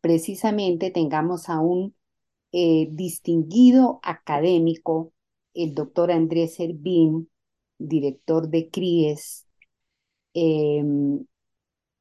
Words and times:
precisamente 0.00 0.90
tengamos 0.90 1.48
a 1.48 1.60
un 1.60 1.94
eh, 2.52 2.88
distinguido 2.92 4.00
académico, 4.02 5.12
el 5.54 5.74
doctor 5.74 6.10
Andrés 6.10 6.54
Servín, 6.54 7.30
director 7.78 8.48
de 8.48 8.70
CRIES, 8.70 9.46
em, 10.34 11.24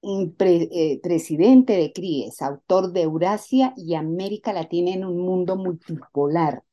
eh, 0.04 1.00
presidente 1.02 1.74
de 1.74 1.92
CRIES, 1.92 2.42
autor 2.42 2.94
de 2.94 3.02
Eurasia 3.02 3.74
y 3.76 3.96
América 3.96 4.54
Latina 4.54 4.92
en 4.92 5.06
un 5.06 5.20
mundo 5.20 5.58
multipolar. 5.58 6.64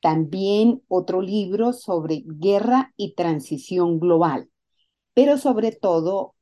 También 0.00 0.82
otro 0.88 1.22
libro 1.22 1.72
sobre 1.72 2.22
guerra 2.26 2.92
y 2.96 3.14
transición 3.14 3.98
global, 3.98 4.50
pero 5.14 5.38
sobre 5.38 5.72
todo 5.72 6.34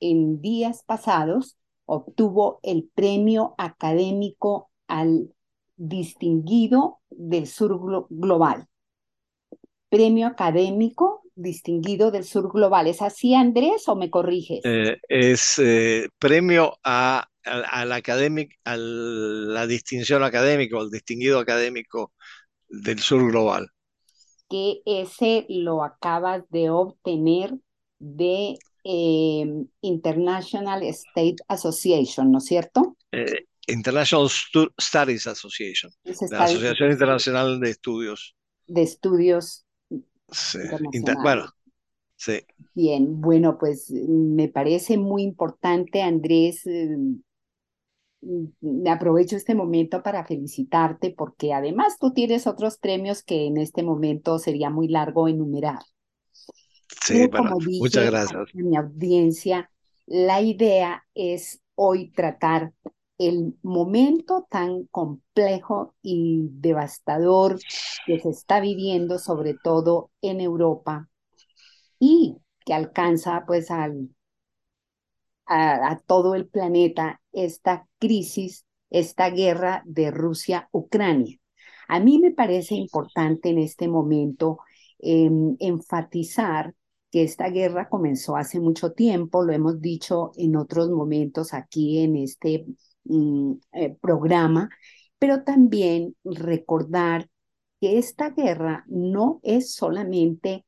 en 0.00 0.40
días 0.40 0.82
pasados 0.84 1.56
obtuvo 1.86 2.60
el 2.62 2.88
premio 2.94 3.54
académico 3.58 4.70
al 4.86 5.32
distinguido 5.76 7.00
del 7.10 7.46
sur 7.46 8.06
global. 8.10 8.66
Premio 9.88 10.26
académico 10.26 11.22
distinguido 11.36 12.10
del 12.10 12.24
sur 12.24 12.50
global. 12.50 12.88
¿Es 12.88 13.02
así, 13.02 13.34
Andrés, 13.34 13.88
o 13.88 13.94
me 13.94 14.10
corriges? 14.10 14.60
Eh, 14.64 14.98
es 15.08 15.58
eh, 15.58 16.08
premio 16.18 16.78
a, 16.82 17.28
al, 17.44 17.92
académico, 17.92 18.54
a 18.64 18.76
la 18.76 19.66
distinción 19.66 20.24
académica, 20.24 20.78
el 20.78 20.90
distinguido 20.90 21.38
académico 21.38 22.12
del 22.68 22.98
sur 22.98 23.30
global. 23.30 23.68
Que 24.48 24.80
ese 24.86 25.46
lo 25.48 25.84
acabas 25.84 26.42
de 26.50 26.70
obtener 26.70 27.54
de 27.98 28.58
Em, 28.88 29.66
International 29.80 30.80
State 30.84 31.38
Association, 31.48 32.30
¿no 32.30 32.38
es 32.38 32.44
cierto? 32.44 32.96
Eh, 33.10 33.46
International 33.66 34.28
Studies 34.80 35.26
Association, 35.26 35.90
la 36.30 36.44
Asociación 36.44 36.92
Internacional 36.92 37.58
de 37.58 37.70
Estudios. 37.70 38.36
De 38.68 38.82
Estudios. 38.82 39.66
Sí. 40.30 40.60
bueno, 41.20 41.46
sí. 42.14 42.42
Bien, 42.74 43.20
bueno, 43.20 43.58
pues 43.58 43.90
me 43.90 44.46
parece 44.46 44.98
muy 44.98 45.24
importante, 45.24 46.02
Andrés. 46.02 46.64
Em, 46.66 47.22
me 48.60 48.90
aprovecho 48.90 49.34
este 49.34 49.56
momento 49.56 50.04
para 50.04 50.24
felicitarte 50.24 51.10
porque 51.10 51.52
además 51.52 51.98
tú 51.98 52.12
tienes 52.12 52.46
otros 52.46 52.78
premios 52.78 53.24
que 53.24 53.46
en 53.46 53.56
este 53.56 53.82
momento 53.82 54.38
sería 54.38 54.70
muy 54.70 54.86
largo 54.86 55.26
enumerar. 55.26 55.80
Sí, 57.02 57.26
bueno, 57.26 57.56
muchas 57.60 58.06
gracias. 58.06 58.54
mi 58.54 58.76
audiencia, 58.76 59.70
la 60.06 60.40
idea 60.40 61.04
es 61.14 61.60
hoy 61.74 62.10
tratar 62.10 62.72
el 63.18 63.54
momento 63.62 64.46
tan 64.50 64.84
complejo 64.86 65.94
y 66.02 66.48
devastador 66.50 67.58
que 68.06 68.20
se 68.20 68.28
está 68.28 68.60
viviendo, 68.60 69.18
sobre 69.18 69.54
todo 69.54 70.10
en 70.20 70.40
Europa, 70.40 71.08
y 71.98 72.36
que 72.64 72.74
alcanza 72.74 73.44
pues 73.46 73.70
al, 73.70 74.10
a 75.46 75.98
todo 76.06 76.34
el 76.34 76.46
planeta 76.46 77.20
esta 77.32 77.86
crisis, 77.98 78.66
esta 78.90 79.30
guerra 79.30 79.82
de 79.86 80.10
Rusia-Ucrania. 80.10 81.38
A 81.88 82.00
mí 82.00 82.18
me 82.18 82.32
parece 82.32 82.74
importante 82.74 83.50
en 83.50 83.58
este 83.58 83.88
momento 83.88 84.58
Em, 84.98 85.56
enfatizar 85.60 86.74
que 87.10 87.22
esta 87.22 87.48
guerra 87.50 87.88
comenzó 87.88 88.36
hace 88.36 88.60
mucho 88.60 88.92
tiempo, 88.92 89.44
lo 89.44 89.52
hemos 89.52 89.80
dicho 89.80 90.32
en 90.36 90.56
otros 90.56 90.90
momentos 90.90 91.54
aquí 91.54 92.00
en 92.00 92.16
este 92.16 92.66
mm, 93.04 93.52
eh, 93.72 93.96
programa, 94.00 94.70
pero 95.18 95.44
también 95.44 96.16
recordar 96.24 97.28
que 97.80 97.98
esta 97.98 98.30
guerra 98.30 98.84
no 98.88 99.40
es 99.42 99.74
solamente 99.74 100.64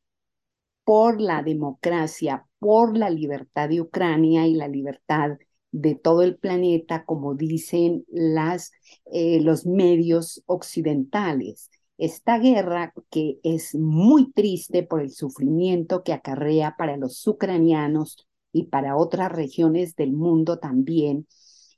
por 0.84 1.21
la 1.21 1.43
democracia, 1.43 2.47
por 2.59 2.97
la 2.97 3.11
libertad 3.11 3.69
de 3.69 3.81
Ucrania 3.81 4.47
y 4.47 4.55
la 4.55 4.69
libertad 4.69 5.38
de 5.71 5.94
todo 5.94 6.22
el 6.22 6.37
planeta, 6.38 7.05
como 7.05 7.34
dicen 7.34 8.05
las, 8.09 8.72
eh, 9.12 9.41
los 9.43 9.67
medios 9.67 10.43
occidentales 10.47 11.71
esta 11.98 12.38
guerra 12.38 12.94
que 13.10 13.38
es 13.42 13.75
muy 13.75 14.32
triste 14.32 14.84
por 14.84 15.03
el 15.03 15.10
sufrimiento 15.10 16.03
que 16.04 16.12
acarrea 16.12 16.76
para 16.78 16.97
los 16.97 17.26
ucranianos 17.26 18.28
y 18.53 18.64
para 18.64 18.97
otras 18.97 19.31
regiones 19.31 19.97
del 19.97 20.12
mundo 20.12 20.58
también, 20.58 21.26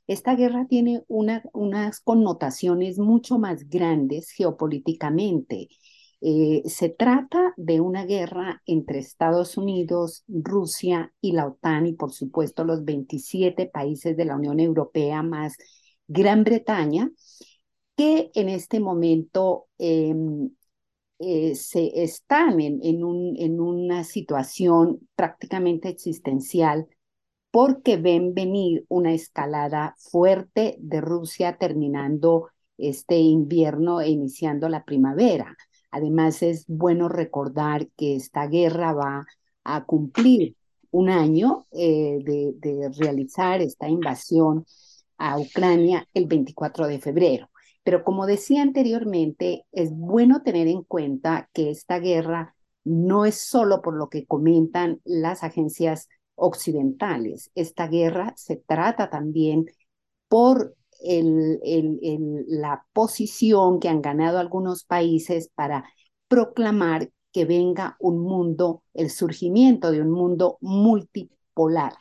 esta 0.07 0.35
guerra 0.35 0.67
tiene 0.69 1.05
unas 1.09 2.01
connotaciones 2.01 2.99
mucho 2.99 3.39
más 3.39 3.69
grandes 3.69 4.31
geopolíticamente. 4.31 5.69
Eh, 6.21 6.63
se 6.67 6.91
trata 6.91 7.55
de 7.57 7.81
una 7.81 8.05
guerra 8.05 8.61
entre 8.67 8.99
Estados 8.99 9.57
Unidos, 9.57 10.25
Rusia 10.29 11.13
y 11.21 11.33
la 11.33 11.47
OTAN 11.47 11.87
y 11.87 11.93
por 11.95 12.13
supuesto 12.13 12.65
los 12.65 12.85
27 12.85 13.67
países 13.67 14.17
de 14.17 14.25
la 14.27 14.37
Unión 14.37 14.61
Europea 14.61 15.23
más 15.23 15.57
Gran 16.09 16.45
Bretaña 16.45 17.11
que 17.97 18.31
en 18.35 18.49
este 18.49 18.81
momento 18.81 19.69
em, 19.79 20.51
eh, 21.19 21.55
se 21.55 22.03
están 22.03 22.61
en, 22.61 22.81
en, 22.83 23.05
un, 23.05 23.37
en 23.39 23.61
una 23.61 24.05
situación 24.05 25.01
prácticamente 25.17 25.89
existencial 25.89 26.89
porque 27.51 27.97
ven 27.97 28.35
venir 28.35 28.85
una 28.89 29.13
escalada 29.13 29.97
fuerte 29.99 30.77
de 30.81 31.01
Rusia 31.01 31.59
terminando 31.59 32.49
este 32.79 33.19
invierno 33.19 34.01
e 34.01 34.11
iniciando 34.11 34.69
la 34.69 34.85
primavera. 34.85 35.57
Además, 35.91 36.43
es 36.43 36.67
bueno 36.69 37.09
recordar 37.09 37.89
que 37.97 38.17
esta 38.17 38.47
guerra 38.47 38.93
va 38.93 39.27
a 39.65 39.85
cumplir 39.85 40.57
un 40.91 41.11
año 41.11 41.67
eh, 41.73 42.19
de, 42.25 42.55
de 42.57 42.91
realizar 42.99 43.61
esta 43.63 43.89
invasión 43.89 44.65
a 45.19 45.39
Ucrania 45.39 46.07
el 46.15 46.27
24 46.27 46.87
de 46.87 47.01
febrero. 47.01 47.50
Pero 47.83 48.05
como 48.05 48.27
decía 48.27 48.63
anteriormente, 48.63 49.67
es 49.73 49.91
bueno 49.91 50.43
tener 50.43 50.69
en 50.69 50.83
cuenta 50.83 51.49
que 51.53 51.71
esta 51.71 51.99
guerra 51.99 52.55
no 52.85 53.25
es 53.25 53.41
solo 53.41 53.83
por 53.83 53.95
lo 53.95 54.09
que 54.09 54.27
comentan 54.27 55.01
las 55.05 55.43
agencias 55.43 56.09
occidentales. 56.35 57.51
Esta 57.55 57.89
guerra 57.89 58.33
se 58.37 58.57
trata 58.57 59.11
también 59.11 59.67
por 60.29 60.75
la 61.03 62.85
posición 62.93 63.81
que 63.81 63.89
han 63.89 64.03
ganado 64.03 64.39
algunos 64.39 64.85
países 64.85 65.51
para 65.55 65.85
proclamar 66.29 67.11
que 67.33 67.45
venga 67.47 67.97
un 68.01 68.19
mundo, 68.19 68.83
el 68.93 69.11
surgimiento 69.11 69.93
de 69.93 70.03
un 70.03 70.11
mundo 70.11 70.59
multipolar 70.61 71.95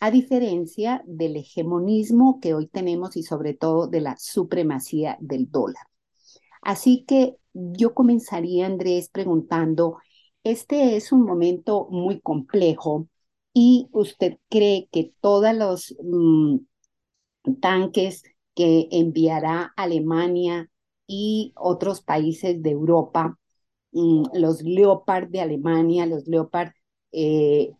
a 0.00 0.10
diferencia 0.10 1.02
del 1.06 1.36
hegemonismo 1.36 2.40
que 2.40 2.54
hoy 2.54 2.68
tenemos 2.68 3.16
y 3.16 3.22
sobre 3.22 3.54
todo 3.54 3.86
de 3.88 4.00
la 4.00 4.16
supremacía 4.18 5.16
del 5.20 5.50
dólar. 5.50 5.82
Así 6.62 7.04
que 7.06 7.36
yo 7.52 7.94
comenzaría, 7.94 8.66
Andrés, 8.66 9.08
preguntando, 9.10 9.98
este 10.44 10.96
es 10.96 11.12
un 11.12 11.22
momento 11.22 11.88
muy 11.90 12.20
complejo 12.20 13.08
y 13.52 13.88
usted 13.92 14.38
cree 14.48 14.88
que 14.92 15.12
todos 15.20 15.54
los 15.54 15.96
mm, 16.02 16.58
tanques 17.60 18.22
que 18.54 18.88
enviará 18.90 19.72
Alemania 19.76 20.70
y 21.06 21.52
otros 21.56 22.02
países 22.02 22.62
de 22.62 22.70
Europa, 22.70 23.38
mm, 23.92 24.24
los 24.34 24.62
Leopard 24.62 25.28
de 25.28 25.40
Alemania, 25.40 26.06
los 26.06 26.26
Leopard 26.28 26.72
eh, 27.12 27.72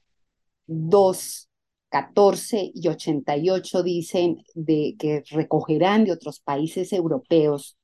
2, 0.66 1.47
14 1.88 2.72
y 2.74 2.88
88 2.88 3.82
dicen 3.82 4.44
de 4.54 4.96
que 4.98 5.22
recogerán 5.30 6.04
de 6.04 6.12
otros 6.12 6.40
países 6.40 6.92
europeos, 6.92 7.76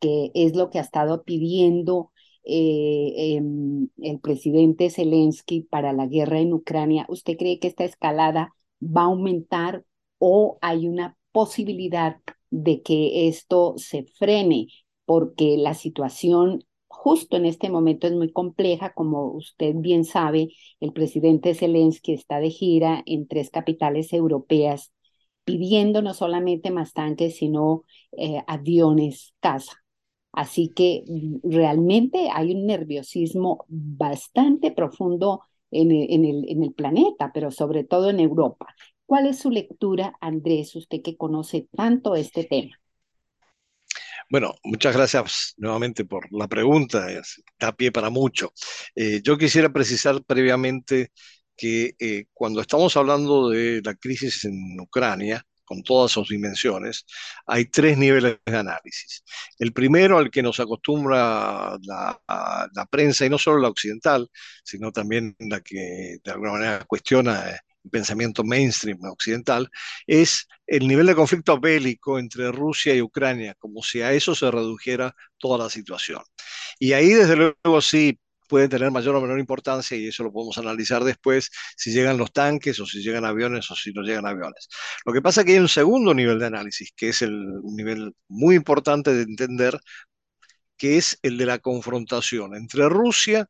que 0.00 0.30
es 0.34 0.56
lo 0.56 0.70
que 0.70 0.78
ha 0.78 0.82
estado 0.82 1.22
pidiendo 1.22 2.10
eh, 2.44 3.36
em, 3.36 3.88
el 4.00 4.18
presidente 4.20 4.90
Zelensky 4.90 5.62
para 5.62 5.92
la 5.92 6.06
guerra 6.06 6.40
en 6.40 6.52
Ucrania. 6.52 7.06
¿Usted 7.08 7.36
cree 7.36 7.58
que 7.60 7.68
esta 7.68 7.84
escalada 7.84 8.54
va 8.82 9.02
a 9.02 9.04
aumentar 9.06 9.84
o 10.18 10.58
hay 10.60 10.88
una 10.88 11.16
posibilidad 11.30 12.16
de 12.50 12.82
que 12.82 13.28
esto 13.28 13.74
se 13.76 14.04
frene? 14.18 14.68
Porque 15.04 15.56
la 15.56 15.74
situación 15.74 16.64
justo 16.92 17.36
en 17.36 17.46
este 17.46 17.70
momento 17.70 18.06
es 18.06 18.12
muy 18.14 18.32
compleja. 18.32 18.92
Como 18.94 19.32
usted 19.32 19.74
bien 19.76 20.04
sabe, 20.04 20.50
el 20.80 20.92
presidente 20.92 21.54
Zelensky 21.54 22.12
está 22.12 22.38
de 22.40 22.50
gira 22.50 23.02
en 23.06 23.26
tres 23.26 23.50
capitales 23.50 24.12
europeas 24.12 24.92
pidiendo 25.44 26.02
no 26.02 26.14
solamente 26.14 26.70
más 26.70 26.92
tanques, 26.92 27.36
sino 27.36 27.84
eh, 28.12 28.42
aviones, 28.46 29.34
casa. 29.40 29.72
Así 30.32 30.68
que 30.74 31.04
mm, 31.08 31.50
realmente 31.50 32.28
hay 32.32 32.52
un 32.54 32.66
nerviosismo 32.66 33.64
bastante 33.68 34.70
profundo 34.72 35.42
en 35.70 35.90
el, 35.92 36.48
en 36.48 36.62
el 36.62 36.74
planeta, 36.74 37.32
pero 37.32 37.50
sobre 37.50 37.84
todo 37.84 38.10
en 38.10 38.20
Europa. 38.20 38.66
¿Cuál 39.06 39.26
es 39.26 39.38
su 39.40 39.50
lectura, 39.50 40.14
Andrés, 40.20 40.76
usted 40.76 41.02
que 41.02 41.16
conoce 41.16 41.68
tanto 41.74 42.14
este 42.16 42.44
tema? 42.44 42.81
Bueno, 44.32 44.54
muchas 44.64 44.96
gracias 44.96 45.52
nuevamente 45.58 46.06
por 46.06 46.26
la 46.32 46.48
pregunta, 46.48 47.06
da 47.60 47.72
pie 47.72 47.92
para 47.92 48.08
mucho. 48.08 48.54
Eh, 48.94 49.20
yo 49.22 49.36
quisiera 49.36 49.70
precisar 49.70 50.24
previamente 50.24 51.12
que 51.54 51.94
eh, 51.98 52.24
cuando 52.32 52.62
estamos 52.62 52.96
hablando 52.96 53.50
de 53.50 53.82
la 53.84 53.94
crisis 53.94 54.46
en 54.46 54.80
Ucrania, 54.80 55.44
con 55.64 55.82
todas 55.82 56.12
sus 56.12 56.30
dimensiones, 56.30 57.04
hay 57.46 57.66
tres 57.66 57.98
niveles 57.98 58.38
de 58.46 58.56
análisis. 58.56 59.22
El 59.58 59.74
primero 59.74 60.16
al 60.16 60.30
que 60.30 60.42
nos 60.42 60.58
acostumbra 60.60 61.76
la, 61.82 62.88
prensa, 62.90 63.26
y 63.26 63.30
no 63.30 63.36
solo 63.36 63.58
la 63.58 63.68
occidental, 63.68 64.30
sino 64.64 64.92
también 64.92 65.36
la 65.40 65.60
que 65.60 66.16
de 66.24 66.30
alguna 66.30 66.52
manera 66.52 66.84
cuestiona 66.86 67.50
eh, 67.50 67.58
pensamiento 67.90 68.44
mainstream 68.44 68.98
occidental, 69.04 69.68
es 70.06 70.46
el 70.66 70.86
nivel 70.86 71.06
de 71.06 71.14
conflicto 71.14 71.58
bélico 71.58 72.18
entre 72.18 72.52
Rusia 72.52 72.94
y 72.94 73.02
Ucrania, 73.02 73.54
como 73.58 73.82
si 73.82 74.02
a 74.02 74.12
eso 74.12 74.34
se 74.34 74.50
redujera 74.50 75.14
toda 75.38 75.64
la 75.64 75.70
situación. 75.70 76.22
Y 76.78 76.92
ahí, 76.92 77.10
desde 77.10 77.36
luego, 77.36 77.80
sí 77.80 78.18
puede 78.48 78.68
tener 78.68 78.90
mayor 78.90 79.16
o 79.16 79.20
menor 79.22 79.38
importancia 79.38 79.96
y 79.96 80.08
eso 80.08 80.24
lo 80.24 80.30
podemos 80.30 80.58
analizar 80.58 81.02
después 81.04 81.50
si 81.74 81.90
llegan 81.90 82.18
los 82.18 82.32
tanques 82.32 82.78
o 82.80 82.86
si 82.86 83.02
llegan 83.02 83.24
aviones 83.24 83.70
o 83.70 83.74
si 83.74 83.92
no 83.92 84.02
llegan 84.02 84.26
aviones. 84.26 84.68
Lo 85.06 85.12
que 85.14 85.22
pasa 85.22 85.40
es 85.40 85.46
que 85.46 85.52
hay 85.52 85.58
un 85.58 85.68
segundo 85.68 86.12
nivel 86.12 86.38
de 86.38 86.46
análisis, 86.46 86.92
que 86.94 87.08
es 87.08 87.22
el 87.22 87.32
nivel 87.62 88.14
muy 88.28 88.54
importante 88.56 89.14
de 89.14 89.22
entender, 89.22 89.80
que 90.76 90.98
es 90.98 91.18
el 91.22 91.38
de 91.38 91.46
la 91.46 91.60
confrontación 91.60 92.54
entre 92.54 92.88
Rusia 92.90 93.48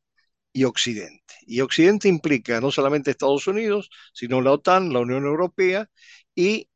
y 0.52 0.64
Occidente. 0.64 1.34
Y 1.46 1.60
Occidente 1.60 2.08
implica 2.08 2.60
no 2.60 2.70
solamente 2.70 3.10
Estados 3.10 3.46
Unidos, 3.46 3.90
sino 4.12 4.40
la 4.40 4.52
OTAN, 4.52 4.92
la 4.92 5.00
Unión 5.00 5.24
Europea 5.24 5.88
y 6.34 6.68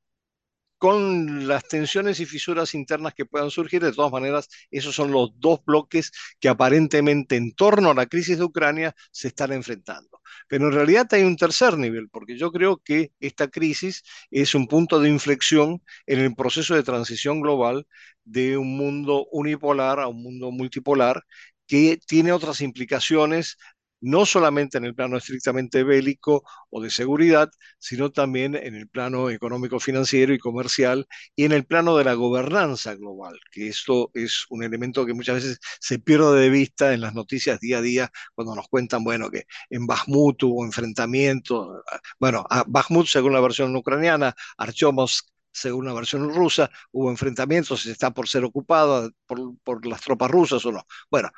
con 0.79 1.49
las 1.49 1.67
tensiones 1.69 2.21
y 2.21 2.27
fisuras 2.27 2.75
internas 2.75 3.15
que 3.15 3.25
puedan 3.25 3.51
surgir, 3.51 3.83
de 3.83 3.93
todas 3.93 4.13
maneras, 4.13 4.49
esos 4.71 4.95
son 4.95 5.11
los 5.11 5.31
dos 5.41 5.61
bloques 5.65 6.13
que 6.39 6.49
aparentemente 6.49 7.37
en 7.37 7.55
torno 7.55 7.91
a 7.91 7.95
la 7.95 8.07
crisis 8.07 8.39
de 8.39 8.45
Ucrania 8.45 8.95
se 9.11 9.29
están 9.29 9.53
enfrentando. 9.53 10.21
Pero 10.49 10.67
en 10.67 10.73
realidad 10.73 11.07
hay 11.13 11.23
un 11.23 11.37
tercer 11.37 11.79
nivel, 11.79 12.09
porque 12.11 12.37
yo 12.37 12.53
creo 12.53 12.77
que 12.79 13.13
esta 13.21 13.49
crisis 13.49 14.03
es 14.31 14.55
un 14.55 14.69
punto 14.69 15.01
de 15.01 15.09
inflexión 15.09 15.83
en 16.07 16.21
el 16.21 16.35
proceso 16.35 16.75
de 16.75 16.83
transición 16.83 17.41
global 17.41 17.87
de 18.25 18.59
un 18.59 18.77
mundo 18.77 19.27
unipolar 19.33 19.99
a 20.01 20.09
un 20.09 20.23
mundo 20.23 20.51
multipolar 20.51 21.25
que 21.67 21.99
tiene 22.07 22.33
otras 22.33 22.61
implicaciones 22.61 23.57
no 24.01 24.27
solamente 24.27 24.79
en 24.79 24.85
el 24.85 24.95
plano 24.95 25.17
estrictamente 25.17 25.83
bélico 25.83 26.45
o 26.71 26.83
de 26.83 26.91
seguridad, 26.91 27.51
sino 27.79 28.13
también 28.13 28.55
en 28.55 28.75
el 28.75 28.89
plano 28.89 29.31
económico, 29.31 29.81
financiero 29.81 30.35
y 30.35 30.39
comercial 30.39 31.07
y 31.35 31.45
en 31.45 31.53
el 31.53 31.65
plano 31.67 31.97
de 31.97 32.05
la 32.05 32.15
gobernanza 32.15 32.95
global, 32.95 33.39
que 33.51 33.69
esto 33.69 34.11
es 34.15 34.45
un 34.51 34.63
elemento 34.63 35.07
que 35.07 35.15
muchas 35.15 35.37
veces 35.37 35.59
se 35.81 35.99
pierde 35.99 36.39
de 36.41 36.51
vista 36.51 36.93
en 36.93 37.01
las 37.01 37.15
noticias 37.15 37.59
día 37.61 37.79
a 37.79 37.83
día 37.83 38.13
cuando 38.35 38.55
nos 38.55 38.69
cuentan, 38.69 39.03
bueno, 39.05 39.31
que 39.31 39.45
en 39.71 39.87
Bakhmut 39.87 40.43
hubo 40.45 40.65
enfrentamientos, 40.65 41.83
bueno, 42.21 42.45
a 42.51 42.65
Bakhmut 42.67 43.07
según 43.07 43.33
la 43.33 43.41
versión 43.41 43.75
ucraniana, 43.75 44.35
Archomovsk 44.59 45.27
según 45.57 45.87
la 45.87 45.95
versión 45.95 46.33
rusa, 46.35 46.71
hubo 46.93 47.11
enfrentamientos, 47.11 47.83
si 47.83 47.91
está 47.91 48.11
por 48.13 48.29
ser 48.29 48.45
ocupada 48.45 49.09
por, 49.27 49.57
por, 49.65 49.87
las 49.87 50.03
tropas 50.03 50.31
rusas 50.31 50.65
o 50.67 50.73
no. 50.73 50.83
Bueno, 51.11 51.31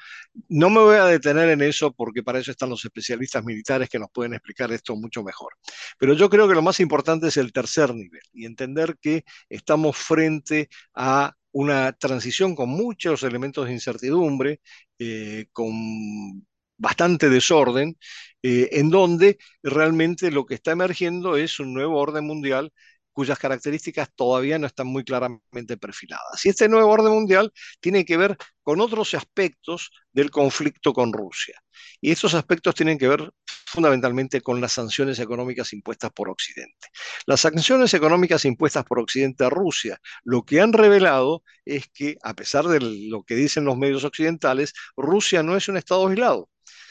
no 0.49 0.71
me 0.71 0.81
voy 0.81 0.97
a 0.97 1.05
detener 1.05 1.49
en 1.51 1.63
eso 1.63 1.93
porque 1.93 2.23
para 2.25 2.41
eso 2.41 2.51
están 2.51 2.71
los 2.71 2.85
especialistas 2.85 3.45
militares 3.45 3.89
que 3.89 3.99
nos 3.99 4.11
pueden 4.11 4.35
explicar 4.35 4.73
esto 4.73 4.97
mucho 4.97 5.23
mejor. 5.23 5.55
Pero 5.99 6.15
yo 6.15 6.29
creo 6.29 6.49
que 6.49 6.55
lo 6.55 6.63
más 6.63 6.81
importante 6.81 7.29
es 7.29 7.37
el 7.37 7.53
tercer 7.53 7.95
nivel 7.95 8.23
y 8.33 8.45
entender 8.45 8.97
que 9.01 9.25
estamos 9.49 9.97
frente 9.97 10.69
a 10.95 11.35
una 11.53 11.93
transición 11.93 12.55
con 12.57 12.71
muchos 12.71 13.23
elementos 13.23 13.67
de 13.67 13.73
incertidumbre, 13.73 14.61
eh, 14.99 15.47
con 15.53 16.45
bastante 16.77 17.29
desorden, 17.29 17.97
eh, 18.43 18.69
en 18.73 18.91
donde 18.91 19.39
realmente 19.63 20.31
lo 20.31 20.47
que 20.47 20.55
está 20.55 20.73
emergiendo 20.73 21.37
es 21.37 21.59
un 21.61 21.75
nuevo 21.75 21.99
orden 21.99 22.25
mundial 22.25 22.73
cuyas 23.19 23.37
características 23.41 24.11
todavía 24.15 24.61
no 24.61 24.69
están 24.69 24.87
muy 24.87 25.03
claramente 25.03 25.77
perfiladas. 25.77 26.47
Y 26.47 26.51
este 26.51 26.69
nuevo 26.69 26.89
orden 26.89 27.13
mundial 27.13 27.53
tiene 27.81 28.05
que 28.05 28.17
ver 28.17 28.37
con 28.63 28.81
otros 28.81 29.13
aspectos 29.13 29.91
del 30.13 30.31
conflicto 30.31 30.93
con 30.93 31.13
Rusia. 31.13 31.61
Y 32.01 32.13
estos 32.13 32.35
aspectos 32.35 32.77
tienen 32.77 32.97
que 32.97 33.09
ver 33.09 33.29
fundamentalmente 33.67 34.41
con 34.41 34.61
las 34.61 34.71
sanciones 34.71 35.19
económicas 35.19 35.73
impuestas 35.73 36.13
por 36.13 36.29
Occidente. 36.29 36.87
Las 37.27 37.41
sanciones 37.41 37.93
económicas 37.93 38.45
impuestas 38.45 38.85
por 38.85 39.01
Occidente 39.01 39.43
a 39.45 39.51
Rusia 39.51 39.99
lo 40.23 40.45
que 40.45 40.61
han 40.61 40.73
revelado 40.73 41.43
es 41.65 41.89
que, 41.93 42.19
a 42.23 42.35
pesar 42.35 42.69
de 42.69 42.79
lo 42.79 43.25
que 43.25 43.35
dicen 43.35 43.65
los 43.65 43.77
medios 43.77 44.05
occidentales, 44.05 44.75
Rusia 44.97 45.43
no 45.43 45.57
es 45.57 45.67
un 45.67 45.77
Estado 45.77 46.07
aislado 46.07 46.49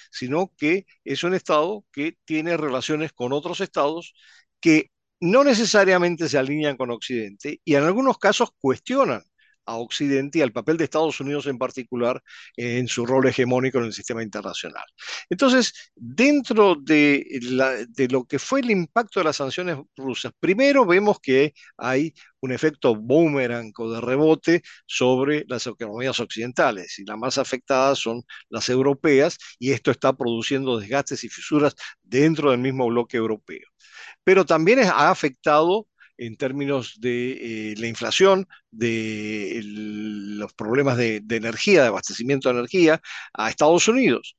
sino 0.10 0.54
que 0.58 0.86
es 1.04 1.24
un 1.24 1.34
Estado 1.34 1.84
que 1.92 2.18
tiene 2.26 2.56
relaciones 2.56 3.12
con 3.12 3.34
otros 3.34 3.60
estados 3.60 4.14
que 4.62 4.90
no 5.20 5.44
necesariamente 5.44 6.30
se 6.30 6.38
alinean 6.38 6.78
con 6.78 6.92
Occidente 6.92 7.62
y 7.64 7.76
en 7.76 7.84
algunos 7.84 8.18
casos 8.18 8.50
cuestionan 8.60 9.24
a 9.68 9.76
Occidente 9.76 10.40
y 10.40 10.42
al 10.42 10.54
papel 10.54 10.78
de 10.78 10.86
Estados 10.86 11.20
Unidos 11.20 11.46
en 11.46 11.58
particular 11.58 12.24
en 12.56 12.88
su 12.88 13.06
rol 13.06 13.28
hegemónico 13.28 13.78
en 13.80 13.86
el 13.86 13.94
sistema 13.94 14.24
internacional. 14.24 14.86
Entonces, 15.30 15.92
dentro 15.96 16.76
de, 16.76 17.26
lo 18.10 18.26
que 18.26 18.40
fue 18.40 18.62
el 18.62 18.72
impacto 18.72 19.20
de 19.20 19.26
las 19.26 19.36
sanciones 19.36 19.78
rusas, 19.96 20.32
primero 20.40 20.86
vemos 20.86 21.20
que 21.22 21.54
hay 21.78 22.14
un 22.40 22.52
efecto 22.52 22.96
boomerang 22.96 23.74
o 23.78 23.92
de 23.92 24.02
rebote 24.02 24.64
sobre 24.86 25.44
las 25.48 25.68
economías 25.68 26.20
occidentales 26.20 26.98
y 27.00 27.06
las 27.06 27.18
más 27.18 27.38
afectadas 27.38 28.00
son 28.00 28.24
las 28.50 28.70
europeas 28.70 29.38
y 29.60 29.72
esto 29.72 29.92
está 29.92 30.14
produciendo 30.14 30.80
desgastes 30.80 31.24
y 31.24 31.30
fisuras 31.30 31.76
dentro 32.02 32.52
del 32.52 32.60
mismo 32.60 32.88
bloque 32.88 33.18
europeo 33.18 33.68
pero 34.28 34.46
también 34.46 34.80
ha 34.80 35.10
afectado 35.10 35.88
en 36.18 36.36
términos 36.36 36.96
de 37.00 37.72
eh, 37.72 37.76
la 37.78 37.88
inflación, 37.88 38.46
de 38.72 39.62
los 39.64 40.54
problemas 40.54 40.98
de, 40.98 41.22
de, 41.24 41.38
energía, 41.38 41.84
de 41.84 41.88
abastecimiento 41.88 42.50
de 42.50 42.60
energía 42.60 43.02
a 43.34 43.50
Estados 43.50 43.88
Unidos. 43.88 44.36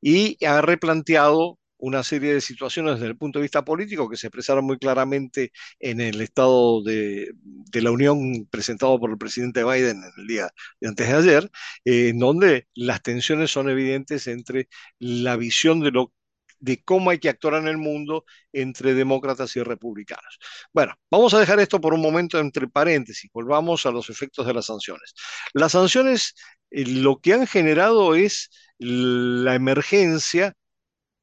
Y 0.00 0.38
ha 0.44 0.60
replanteado 0.60 1.58
una 1.78 2.04
serie 2.04 2.34
de 2.34 2.40
situaciones 2.40 2.94
desde 2.94 3.08
el 3.08 3.16
punto 3.16 3.40
de 3.40 3.42
vista 3.42 3.64
político 3.64 4.08
que 4.08 4.16
se 4.16 4.28
expresaron 4.28 4.64
muy 4.64 4.78
claramente 4.78 5.50
en 5.80 6.00
el 6.00 6.20
estado 6.20 6.80
de, 6.84 7.32
de 7.34 7.82
la 7.82 7.90
Unión 7.90 8.46
presentado 8.48 9.00
por 9.00 9.10
el 9.10 9.18
presidente 9.18 9.64
Biden 9.64 9.96
en 10.04 10.12
el 10.18 10.26
día 10.28 10.50
de 10.80 10.88
antes 10.88 11.08
de 11.08 11.14
ayer, 11.14 11.50
eh, 11.84 12.10
en 12.10 12.20
donde 12.20 12.68
las 12.76 13.02
tensiones 13.02 13.50
son 13.50 13.68
evidentes 13.68 14.28
entre 14.28 14.68
la 15.00 15.34
visión 15.36 15.80
de 15.80 15.90
lo 15.90 16.12
de 16.62 16.82
cómo 16.84 17.10
hay 17.10 17.18
que 17.18 17.28
actuar 17.28 17.54
en 17.54 17.66
el 17.66 17.76
mundo 17.76 18.24
entre 18.52 18.94
demócratas 18.94 19.56
y 19.56 19.62
republicanos. 19.62 20.38
Bueno, 20.72 20.94
vamos 21.10 21.34
a 21.34 21.40
dejar 21.40 21.58
esto 21.58 21.80
por 21.80 21.92
un 21.92 22.00
momento 22.00 22.38
entre 22.38 22.68
paréntesis, 22.68 23.30
volvamos 23.34 23.84
a 23.84 23.90
los 23.90 24.08
efectos 24.10 24.46
de 24.46 24.54
las 24.54 24.66
sanciones. 24.66 25.12
Las 25.54 25.72
sanciones 25.72 26.34
eh, 26.70 26.86
lo 26.86 27.20
que 27.20 27.34
han 27.34 27.46
generado 27.46 28.14
es 28.14 28.50
la 28.78 29.54
emergencia, 29.56 30.54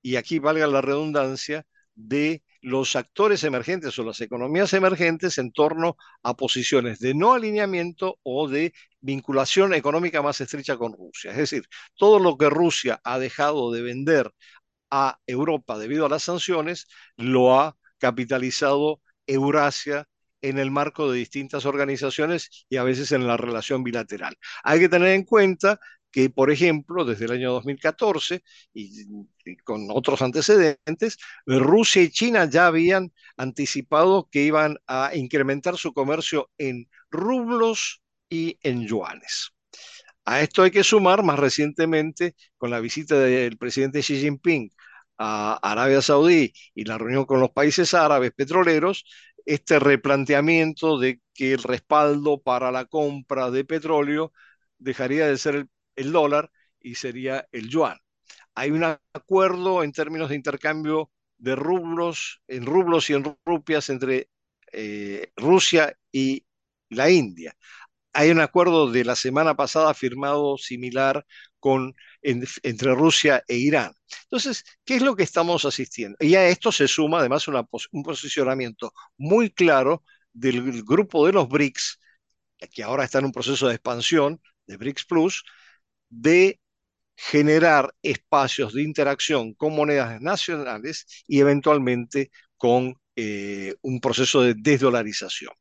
y 0.01 0.17
aquí 0.17 0.39
valga 0.39 0.67
la 0.67 0.81
redundancia, 0.81 1.65
de 1.95 2.43
los 2.61 2.95
actores 2.95 3.43
emergentes 3.43 3.97
o 3.99 4.03
las 4.03 4.21
economías 4.21 4.73
emergentes 4.73 5.37
en 5.37 5.51
torno 5.51 5.97
a 6.23 6.35
posiciones 6.35 6.99
de 6.99 7.13
no 7.13 7.33
alineamiento 7.33 8.19
o 8.23 8.47
de 8.47 8.73
vinculación 9.01 9.73
económica 9.73 10.21
más 10.21 10.41
estrecha 10.41 10.77
con 10.77 10.93
Rusia. 10.93 11.31
Es 11.31 11.37
decir, 11.37 11.63
todo 11.95 12.19
lo 12.19 12.37
que 12.37 12.49
Rusia 12.49 12.99
ha 13.03 13.19
dejado 13.19 13.71
de 13.71 13.81
vender 13.81 14.31
a 14.91 15.19
Europa 15.27 15.77
debido 15.77 16.05
a 16.05 16.09
las 16.09 16.23
sanciones 16.23 16.87
lo 17.17 17.59
ha 17.59 17.77
capitalizado 17.99 19.01
Eurasia 19.27 20.07
en 20.41 20.57
el 20.57 20.71
marco 20.71 21.11
de 21.11 21.17
distintas 21.17 21.65
organizaciones 21.65 22.65
y 22.69 22.77
a 22.77 22.83
veces 22.83 23.11
en 23.11 23.27
la 23.27 23.37
relación 23.37 23.83
bilateral. 23.83 24.35
Hay 24.63 24.79
que 24.79 24.89
tener 24.89 25.09
en 25.09 25.23
cuenta 25.25 25.79
que, 26.11 26.29
por 26.29 26.51
ejemplo, 26.51 27.05
desde 27.05 27.25
el 27.25 27.31
año 27.31 27.51
2014 27.51 28.43
y, 28.73 29.05
con 29.63 29.87
otros 29.91 30.21
antecedentes, 30.21 31.17
Rusia 31.45 32.01
y 32.01 32.09
China 32.09 32.45
ya 32.45 32.67
habían 32.67 33.11
anticipado 33.37 34.27
que 34.31 34.43
iban 34.43 34.77
a 34.87 35.11
incrementar 35.15 35.77
su 35.77 35.93
comercio 35.93 36.49
en 36.57 36.89
rublos 37.11 38.01
y 38.29 38.57
en 38.63 38.87
yuanes. 38.87 39.51
A 40.29 40.41
esto 40.41 40.61
hay 40.61 40.69
que 40.69 40.83
sumar 40.83 41.23
más 41.23 41.39
recientemente 41.39 42.35
con 42.57 42.69
la 42.69 42.79
visita 42.79 43.17
del 43.19 43.57
presidente 43.57 44.01
Xi 44.01 44.19
Jinping 44.21 44.69
a 45.17 45.55
Arabia 45.55 46.03
Saudí 46.03 46.53
y 46.75 46.83
la 46.85 46.99
reunión 46.99 47.25
con 47.25 47.39
los 47.39 47.49
países 47.49 47.95
árabes 47.95 48.31
petroleros, 48.35 49.05
este 49.45 49.79
replanteamiento 49.79 50.99
de 50.99 51.19
que 51.33 51.53
el 51.53 51.63
respaldo 51.63 52.39
para 52.41 52.71
la 52.71 52.85
compra 52.85 53.49
de 53.49 53.65
petróleo 53.65 54.31
dejaría 54.77 55.25
de 55.25 55.37
ser 55.39 55.65
el 55.95 56.11
dólar 56.11 56.51
y 56.79 56.93
sería 56.93 57.47
el 57.51 57.67
yuan. 57.67 57.97
Hay 58.53 58.69
un 58.69 58.83
acuerdo 58.83 59.83
en 59.83 59.91
términos 59.93 60.29
de 60.29 60.35
intercambio 60.35 61.11
de 61.39 61.55
rublos, 61.55 62.41
en 62.47 62.67
rublos 62.67 63.09
y 63.09 63.13
en 63.13 63.35
rupias 63.45 63.89
entre 63.89 64.29
eh, 64.71 65.31
Rusia 65.35 65.97
y 66.11 66.45
la 66.89 67.09
India. 67.09 67.55
Hay 68.13 68.31
un 68.31 68.39
acuerdo 68.39 68.91
de 68.91 69.05
la 69.05 69.15
semana 69.15 69.55
pasada 69.55 69.93
firmado 69.93 70.57
similar 70.57 71.25
con, 71.59 71.95
entre 72.21 72.95
Rusia 72.95 73.43
e 73.47 73.55
Irán. 73.57 73.93
Entonces, 74.23 74.63
¿qué 74.83 74.95
es 74.95 75.01
lo 75.01 75.15
que 75.15 75.23
estamos 75.23 75.65
asistiendo? 75.65 76.17
Y 76.19 76.35
a 76.35 76.47
esto 76.47 76.71
se 76.71 76.87
suma 76.87 77.19
además 77.19 77.47
un 77.47 78.03
posicionamiento 78.03 78.93
muy 79.17 79.51
claro 79.51 80.03
del 80.33 80.83
grupo 80.83 81.25
de 81.25 81.33
los 81.33 81.47
BRICS, 81.47 81.99
que 82.71 82.83
ahora 82.83 83.03
está 83.03 83.19
en 83.19 83.25
un 83.25 83.31
proceso 83.31 83.67
de 83.67 83.75
expansión, 83.75 84.41
de 84.65 84.77
BRICS 84.77 85.05
Plus, 85.05 85.43
de 86.09 86.59
generar 87.15 87.93
espacios 88.01 88.73
de 88.73 88.83
interacción 88.83 89.53
con 89.53 89.75
monedas 89.75 90.21
nacionales 90.21 91.05
y 91.27 91.41
eventualmente 91.41 92.31
con 92.55 92.95
eh, 93.15 93.75
un 93.81 93.99
proceso 93.99 94.41
de 94.41 94.53
desdolarización. 94.55 95.51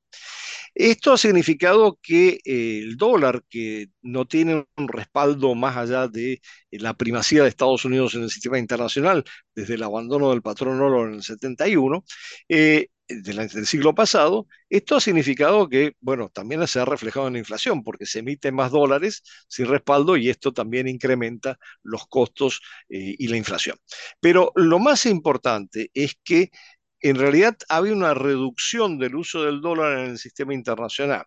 Esto 0.75 1.13
ha 1.13 1.19
significado 1.19 1.99
que 2.03 2.41
eh, 2.45 2.81
el 2.83 2.97
dólar, 2.97 3.43
que 3.49 3.89
no 4.03 4.27
tiene 4.27 4.67
un 4.77 4.89
respaldo 4.89 5.55
más 5.55 5.77
allá 5.77 6.09
de 6.09 6.41
la 6.71 6.95
primacía 6.95 7.43
de 7.43 7.49
Estados 7.49 7.85
Unidos 7.85 8.15
en 8.15 8.23
el 8.23 8.31
sistema 8.31 8.59
internacional 8.59 9.25
desde 9.55 9.75
el 9.75 9.83
abandono 9.83 10.31
del 10.31 10.43
patrón 10.43 10.81
oro 10.81 11.07
en 11.07 11.15
el 11.15 11.23
71, 11.23 12.05
eh, 12.49 12.89
del, 13.09 13.67
siglo 13.67 13.95
pasado, 13.95 14.47
esto 14.69 14.97
ha 14.97 15.01
significado 15.01 15.69
que, 15.69 15.93
bueno, 16.01 16.29
también 16.29 16.67
se 16.67 16.79
ha 16.79 16.85
reflejado 16.85 17.27
en 17.27 17.35
la 17.35 17.39
inflación, 17.39 17.83
porque 17.83 18.07
se 18.07 18.19
emiten 18.21 18.55
más 18.55 18.71
dólares 18.71 19.23
sin 19.49 19.67
respaldo 19.67 20.17
y 20.17 20.29
esto 20.29 20.53
también 20.53 20.89
incrementa 20.89 21.59
los 21.83 22.07
costos 22.07 22.61
eh, 22.89 23.15
y 23.19 23.29
la 23.29 23.37
inflación. 23.37 23.79
Pero 24.21 24.53
lo 24.55 24.79
más 24.79 25.07
importante 25.07 25.91
es 25.95 26.17
que 26.23 26.51
en 27.01 27.17
realidad 27.17 27.57
había 27.69 27.93
una 27.93 28.15
reducción 28.15 28.99
del 28.99 29.15
uso 29.17 29.43
del 29.45 29.61
dólar 29.61 29.99
en 29.99 30.11
el 30.11 30.19
sistema 30.19 30.55
internacional. 30.55 31.25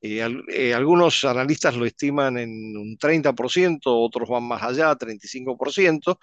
Eh, 0.00 0.24
eh, 0.48 0.74
algunos 0.74 1.24
analistas 1.24 1.76
lo 1.76 1.84
estiman 1.86 2.38
en 2.38 2.76
un 2.76 2.96
30%, 2.98 3.80
otros 3.98 4.28
van 4.28 4.44
más 4.44 4.62
allá, 4.62 4.94
35%, 4.96 6.18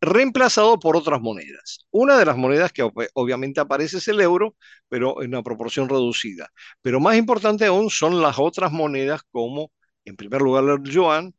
reemplazado 0.00 0.78
por 0.78 0.96
otras 0.96 1.20
monedas. 1.20 1.86
Una 1.90 2.16
de 2.18 2.24
las 2.26 2.36
monedas 2.36 2.72
que 2.72 2.88
obviamente 3.14 3.60
aparece 3.60 3.98
es 3.98 4.08
el 4.08 4.20
euro, 4.20 4.56
pero 4.88 5.22
en 5.22 5.30
una 5.30 5.42
proporción 5.42 5.88
reducida. 5.88 6.50
Pero 6.82 7.00
más 7.00 7.16
importante 7.16 7.66
aún 7.66 7.90
son 7.90 8.22
las 8.22 8.38
otras 8.38 8.72
monedas 8.72 9.22
como, 9.32 9.72
en 10.04 10.16
primer 10.16 10.40
lugar, 10.42 10.64
el 10.64 10.82
yuan, 10.84 11.34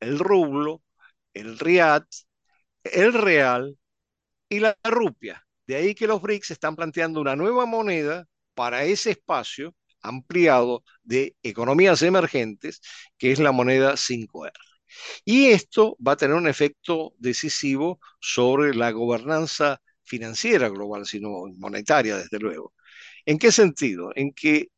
el 0.00 0.18
rublo, 0.18 0.82
el 1.34 1.58
riat, 1.58 2.04
el 2.84 3.12
real 3.14 3.76
y 4.48 4.60
la 4.60 4.76
rupia. 4.84 5.44
De 5.72 5.78
ahí 5.78 5.94
que 5.94 6.06
los 6.06 6.20
BRICS 6.20 6.50
están 6.50 6.76
planteando 6.76 7.18
una 7.18 7.34
nueva 7.34 7.64
moneda 7.64 8.26
para 8.52 8.84
ese 8.84 9.12
espacio 9.12 9.74
ampliado 10.02 10.84
de 11.02 11.34
economías 11.42 12.02
emergentes, 12.02 12.82
que 13.16 13.32
es 13.32 13.38
la 13.38 13.52
moneda 13.52 13.96
5R. 13.96 14.52
Y 15.24 15.46
esto 15.46 15.96
va 16.06 16.12
a 16.12 16.16
tener 16.16 16.36
un 16.36 16.46
efecto 16.46 17.14
decisivo 17.16 18.00
sobre 18.20 18.74
la 18.74 18.90
gobernanza 18.90 19.80
financiera 20.02 20.68
global, 20.68 21.06
sino 21.06 21.30
monetaria, 21.56 22.18
desde 22.18 22.38
luego. 22.38 22.74
¿En 23.24 23.38
qué 23.38 23.50
sentido? 23.50 24.10
En 24.14 24.34
que 24.34 24.68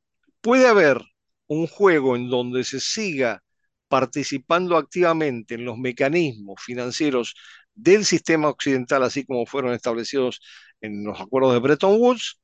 puede 0.41 0.69
haber 0.69 1.01
un 1.49 1.67
juego 1.67 2.15
en 2.15 2.29
donde 2.29 2.63
se 2.63 2.79
siga 2.79 3.43
participando 3.89 4.77
activamente 4.77 5.57
en 5.57 5.65
los 5.65 5.77
mecanismos 5.77 6.63
financieros 6.63 7.35
del 7.75 8.05
sistema 8.05 8.49
occidental, 8.49 9.03
así 9.03 9.25
como 9.25 9.47
fueron 9.47 9.73
establecidos 9.73 10.41
en 10.81 11.05
los 11.05 11.21
acuerdos 11.21 11.53
de 11.55 11.61
Bretton 11.61 11.97
Woods, 11.99 12.41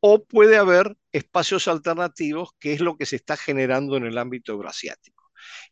o 0.00 0.24
puede 0.24 0.56
haber 0.56 0.96
espacios 1.12 1.68
alternativos, 1.68 2.50
que 2.60 2.72
es 2.72 2.80
lo 2.80 2.96
que 2.96 3.06
se 3.06 3.16
está 3.16 3.36
generando 3.36 3.96
en 3.96 4.06
el 4.06 4.18
ámbito 4.18 4.52
euroasiático. 4.52 5.18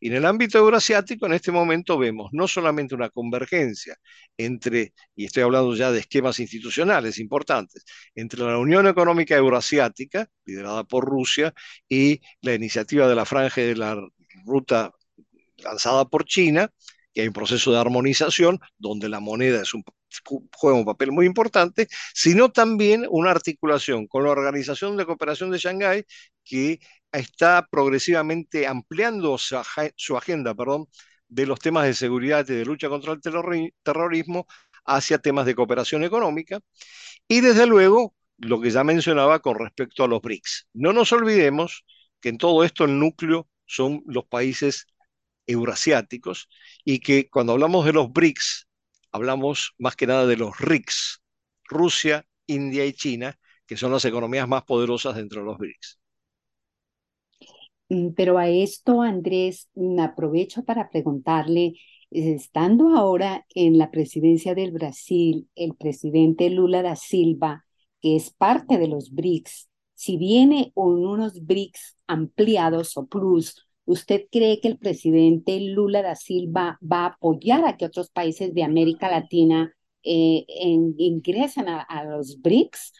Y 0.00 0.08
en 0.08 0.14
el 0.14 0.26
ámbito 0.26 0.58
euroasiático, 0.58 1.26
en 1.26 1.34
este 1.34 1.52
momento 1.52 1.98
vemos 1.98 2.30
no 2.32 2.48
solamente 2.48 2.94
una 2.94 3.10
convergencia 3.10 3.96
entre, 4.36 4.94
y 5.14 5.26
estoy 5.26 5.42
hablando 5.42 5.75
ya 5.75 5.90
de 5.90 6.00
esquemas 6.00 6.38
institucionales 6.40 7.18
importantes, 7.18 7.84
entre 8.14 8.40
la 8.40 8.58
Unión 8.58 8.86
Económica 8.86 9.36
Euroasiática, 9.36 10.28
liderada 10.44 10.84
por 10.84 11.04
Rusia, 11.04 11.52
y 11.88 12.20
la 12.42 12.54
iniciativa 12.54 13.08
de 13.08 13.14
la 13.14 13.25
franja 13.25 13.60
de 13.60 13.76
la 13.76 14.00
ruta 14.44 14.92
lanzada 15.58 16.04
por 16.06 16.25
China, 16.25 16.70
que 17.16 17.23
hay 17.23 17.28
un 17.28 17.32
proceso 17.32 17.73
de 17.73 17.78
armonización 17.78 18.61
donde 18.76 19.08
la 19.08 19.20
moneda 19.20 19.62
juega 20.54 20.76
un 20.76 20.85
papel 20.85 21.12
muy 21.12 21.25
importante, 21.25 21.88
sino 22.12 22.52
también 22.52 23.06
una 23.08 23.30
articulación 23.30 24.06
con 24.06 24.25
la 24.25 24.32
Organización 24.32 24.99
de 24.99 25.06
Cooperación 25.06 25.50
de 25.50 25.56
Shanghái, 25.56 26.04
que 26.44 26.78
está 27.11 27.66
progresivamente 27.70 28.66
ampliando 28.66 29.38
su, 29.38 29.56
agenda 30.14 30.54
perdón, 30.54 30.88
de 31.26 31.46
los 31.46 31.58
temas 31.58 31.87
de 31.87 31.94
seguridad 31.94 32.46
y 32.50 32.52
de 32.52 32.66
lucha 32.66 32.90
contra 32.90 33.14
el 33.14 33.20
terrorismo 33.82 34.46
hacia 34.85 35.16
temas 35.16 35.46
de 35.46 35.54
cooperación 35.54 36.04
económica. 36.04 36.61
Y 37.28 37.40
desde 37.40 37.66
luego, 37.66 38.14
lo 38.37 38.61
que 38.61 38.70
ya 38.70 38.85
mencionaba 38.85 39.38
con 39.40 39.58
respecto 39.58 40.04
a 40.04 40.08
los 40.08 40.20
BRICS. 40.20 40.68
No 40.75 40.92
nos 40.92 41.12
olvidemos 41.12 41.82
que 42.20 42.28
en 42.28 42.37
todo 42.37 42.62
esto 42.62 42.85
el 42.85 42.99
núcleo 42.99 43.49
son 43.64 44.02
los 44.06 44.26
países 44.26 44.87
eurasiáticos 45.46 46.48
y 46.84 47.00
que 47.00 47.28
cuando 47.28 47.52
hablamos 47.52 47.84
de 47.84 47.92
los 47.92 48.12
BRICS, 48.12 48.68
hablamos 49.12 49.74
más 49.78 49.96
que 49.96 50.06
nada 50.06 50.26
de 50.26 50.36
los 50.36 50.58
RICS, 50.58 51.22
Rusia, 51.64 52.26
India 52.46 52.84
y 52.86 52.92
China, 52.92 53.38
que 53.66 53.76
son 53.76 53.92
las 53.92 54.04
economías 54.04 54.48
más 54.48 54.64
poderosas 54.64 55.16
dentro 55.16 55.40
de 55.40 55.46
los 55.46 55.58
BRICS. 55.58 55.98
Mm, 57.88 58.10
pero 58.14 58.38
a 58.38 58.48
esto, 58.48 59.02
Andrés, 59.02 59.68
aprovecho 59.98 60.64
para 60.64 60.90
preguntarle, 60.90 61.74
estando 62.10 62.96
ahora 62.96 63.46
en 63.54 63.78
la 63.78 63.90
presidencia 63.90 64.54
del 64.54 64.72
Brasil, 64.72 65.48
el 65.54 65.74
presidente 65.74 66.50
Lula 66.50 66.82
da 66.82 66.96
Silva, 66.96 67.64
que 68.00 68.16
es 68.16 68.30
parte 68.30 68.78
de 68.78 68.88
los 68.88 69.12
BRICS, 69.12 69.68
si 69.94 70.16
viene 70.16 70.72
con 70.74 71.04
unos 71.04 71.44
BRICS 71.44 71.96
ampliados 72.06 72.96
o 72.96 73.06
plus, 73.06 73.65
¿usted 73.86 74.26
cree 74.30 74.60
que 74.60 74.68
el 74.68 74.78
presidente 74.78 75.58
Lula 75.60 76.02
da 76.02 76.14
Silva 76.14 76.78
va 76.82 77.04
a 77.04 77.06
apoyar 77.06 77.64
a 77.64 77.76
que 77.76 77.86
otros 77.86 78.10
países 78.10 78.52
de 78.54 78.62
América 78.64 79.10
Latina 79.10 79.74
eh, 80.02 80.44
ingresen 80.48 81.68
a 81.68 82.04
los 82.04 82.40
BRICS? 82.42 82.92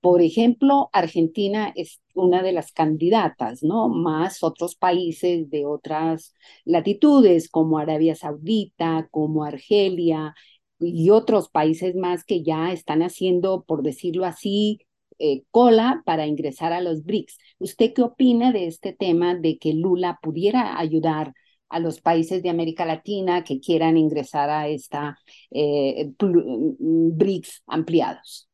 Por 0.00 0.22
ejemplo, 0.22 0.88
Argentina 0.92 1.72
es 1.76 2.00
una 2.14 2.42
de 2.42 2.52
las 2.52 2.72
candidatas, 2.72 3.62
¿no? 3.62 3.88
Más 3.88 4.42
otros 4.42 4.74
países 4.74 5.50
de 5.50 5.66
otras 5.66 6.34
latitudes, 6.64 7.50
como 7.50 7.78
Arabia 7.78 8.14
Saudita, 8.14 9.08
como 9.10 9.44
Argelia 9.44 10.34
y 10.78 11.10
otros 11.10 11.50
países 11.50 11.94
más 11.96 12.24
que 12.24 12.42
ya 12.42 12.72
están 12.72 13.02
haciendo, 13.02 13.64
por 13.64 13.82
decirlo 13.82 14.24
así, 14.24 14.80
eh, 15.20 15.42
cola 15.50 16.02
para 16.04 16.26
ingresar 16.26 16.72
a 16.72 16.80
los 16.80 17.04
BRICS. 17.04 17.38
¿Usted 17.58 17.92
qué 17.94 18.02
opina 18.02 18.52
de 18.52 18.66
este 18.66 18.92
tema 18.92 19.34
de 19.34 19.58
que 19.58 19.74
Lula 19.74 20.18
pudiera 20.22 20.78
ayudar 20.78 21.34
a 21.68 21.78
los 21.78 22.00
países 22.00 22.42
de 22.42 22.50
América 22.50 22.84
Latina 22.84 23.44
que 23.44 23.60
quieran 23.60 23.96
ingresar 23.96 24.50
a 24.50 24.68
esta 24.68 25.18
eh, 25.50 26.10
BRICS 26.18 27.62
ampliados? 27.66 28.48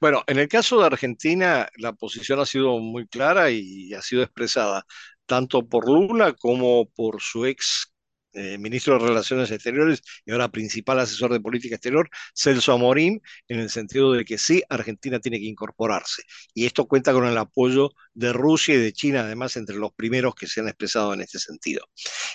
Bueno, 0.00 0.24
en 0.26 0.38
el 0.38 0.48
caso 0.48 0.80
de 0.80 0.86
Argentina, 0.86 1.68
la 1.76 1.92
posición 1.92 2.40
ha 2.40 2.46
sido 2.46 2.78
muy 2.78 3.06
clara 3.06 3.50
y 3.50 3.92
ha 3.92 4.00
sido 4.00 4.22
expresada 4.22 4.86
tanto 5.26 5.68
por 5.68 5.88
Lula 5.88 6.32
como 6.32 6.86
por 6.86 7.20
su 7.20 7.44
ex 7.44 7.92
eh, 8.32 8.58
ministro 8.58 8.98
de 8.98 9.06
Relaciones 9.06 9.50
Exteriores 9.50 10.02
y 10.24 10.32
ahora 10.32 10.48
principal 10.48 11.00
asesor 11.00 11.32
de 11.32 11.40
política 11.40 11.76
exterior, 11.76 12.08
Celso 12.34 12.72
Amorín, 12.72 13.20
en 13.48 13.60
el 13.60 13.70
sentido 13.70 14.12
de 14.12 14.24
que 14.24 14.38
sí, 14.38 14.62
Argentina 14.68 15.20
tiene 15.20 15.38
que 15.38 15.46
incorporarse. 15.46 16.22
Y 16.54 16.66
esto 16.66 16.86
cuenta 16.86 17.12
con 17.12 17.26
el 17.26 17.36
apoyo 17.38 17.90
de 18.14 18.32
Rusia 18.32 18.74
y 18.74 18.78
de 18.78 18.92
China, 18.92 19.20
además, 19.20 19.56
entre 19.56 19.76
los 19.76 19.92
primeros 19.92 20.34
que 20.34 20.46
se 20.46 20.60
han 20.60 20.68
expresado 20.68 21.14
en 21.14 21.20
este 21.20 21.38
sentido. 21.38 21.86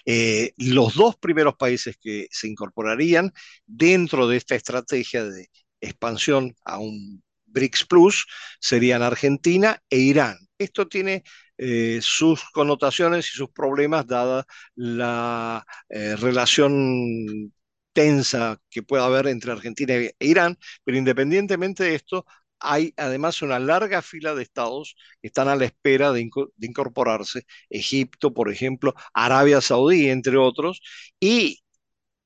Eh, 0.06 0.54
los 0.58 0.96
dos 0.96 1.16
primeros 1.18 1.56
países 1.56 1.98
que 2.02 2.28
se 2.32 2.48
incorporarían 2.48 3.32
dentro 3.66 4.28
de 4.28 4.38
esta 4.38 4.56
estrategia 4.56 5.24
de 5.24 5.50
expansión 5.82 6.56
a 6.64 6.80
un 6.80 7.24
BRICS 7.55 7.85
Plus 7.85 8.27
serían 8.59 9.01
Argentina 9.01 9.81
e 9.89 9.97
Irán. 10.00 10.38
Esto 10.57 10.88
tiene 10.88 11.24
eh, 11.57 12.00
sus 12.01 12.43
connotaciones 12.51 13.27
y 13.29 13.38
sus 13.38 13.50
problemas 13.51 14.05
dada 14.07 14.45
la 14.75 15.65
eh, 15.89 16.15
relación 16.17 17.51
tensa 17.93 18.59
que 18.69 18.83
pueda 18.83 19.05
haber 19.05 19.27
entre 19.27 19.51
Argentina 19.53 19.93
e 19.95 20.15
Irán, 20.19 20.57
pero 20.83 20.97
independientemente 20.97 21.83
de 21.85 21.95
esto, 21.95 22.25
hay 22.59 22.93
además 22.97 23.41
una 23.41 23.59
larga 23.59 24.01
fila 24.01 24.33
de 24.35 24.43
estados 24.43 24.95
que 25.21 25.27
están 25.27 25.47
a 25.47 25.55
la 25.55 25.65
espera 25.65 26.12
de, 26.12 26.29
de 26.55 26.67
incorporarse, 26.67 27.45
Egipto, 27.69 28.33
por 28.33 28.51
ejemplo, 28.51 28.93
Arabia 29.13 29.62
Saudí, 29.62 30.09
entre 30.09 30.38
otros, 30.38 30.81
y 31.19 31.63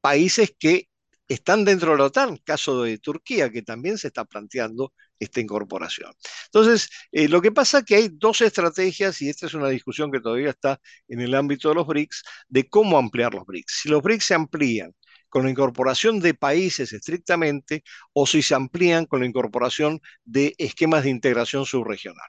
países 0.01 0.55
que 0.57 0.89
están 1.27 1.65
dentro 1.65 1.91
de 1.91 1.97
la 1.99 2.05
OTAN, 2.05 2.37
caso 2.37 2.83
de 2.83 2.97
Turquía, 2.97 3.51
que 3.51 3.61
también 3.61 3.97
se 3.97 4.07
está 4.07 4.25
planteando 4.25 4.93
esta 5.19 5.41
incorporación. 5.41 6.11
Entonces, 6.45 6.89
eh, 7.11 7.27
lo 7.27 7.41
que 7.41 7.51
pasa 7.51 7.79
es 7.79 7.85
que 7.85 7.95
hay 7.95 8.09
dos 8.11 8.41
estrategias, 8.41 9.21
y 9.21 9.29
esta 9.29 9.45
es 9.47 9.53
una 9.53 9.69
discusión 9.69 10.11
que 10.11 10.21
todavía 10.21 10.49
está 10.51 10.79
en 11.07 11.21
el 11.21 11.35
ámbito 11.35 11.69
de 11.69 11.75
los 11.75 11.87
BRICS, 11.87 12.23
de 12.47 12.69
cómo 12.69 12.97
ampliar 12.97 13.33
los 13.33 13.45
BRICS. 13.45 13.81
Si 13.83 13.89
los 13.89 14.01
BRICS 14.01 14.25
se 14.25 14.33
amplían 14.33 14.95
con 15.29 15.43
la 15.43 15.51
incorporación 15.51 16.19
de 16.19 16.33
países 16.33 16.91
estrictamente, 16.93 17.83
o 18.13 18.25
si 18.25 18.41
se 18.41 18.55
amplían 18.55 19.05
con 19.05 19.19
la 19.19 19.27
incorporación 19.27 20.01
de 20.23 20.55
esquemas 20.57 21.03
de 21.03 21.11
integración 21.11 21.65
subregional 21.65 22.27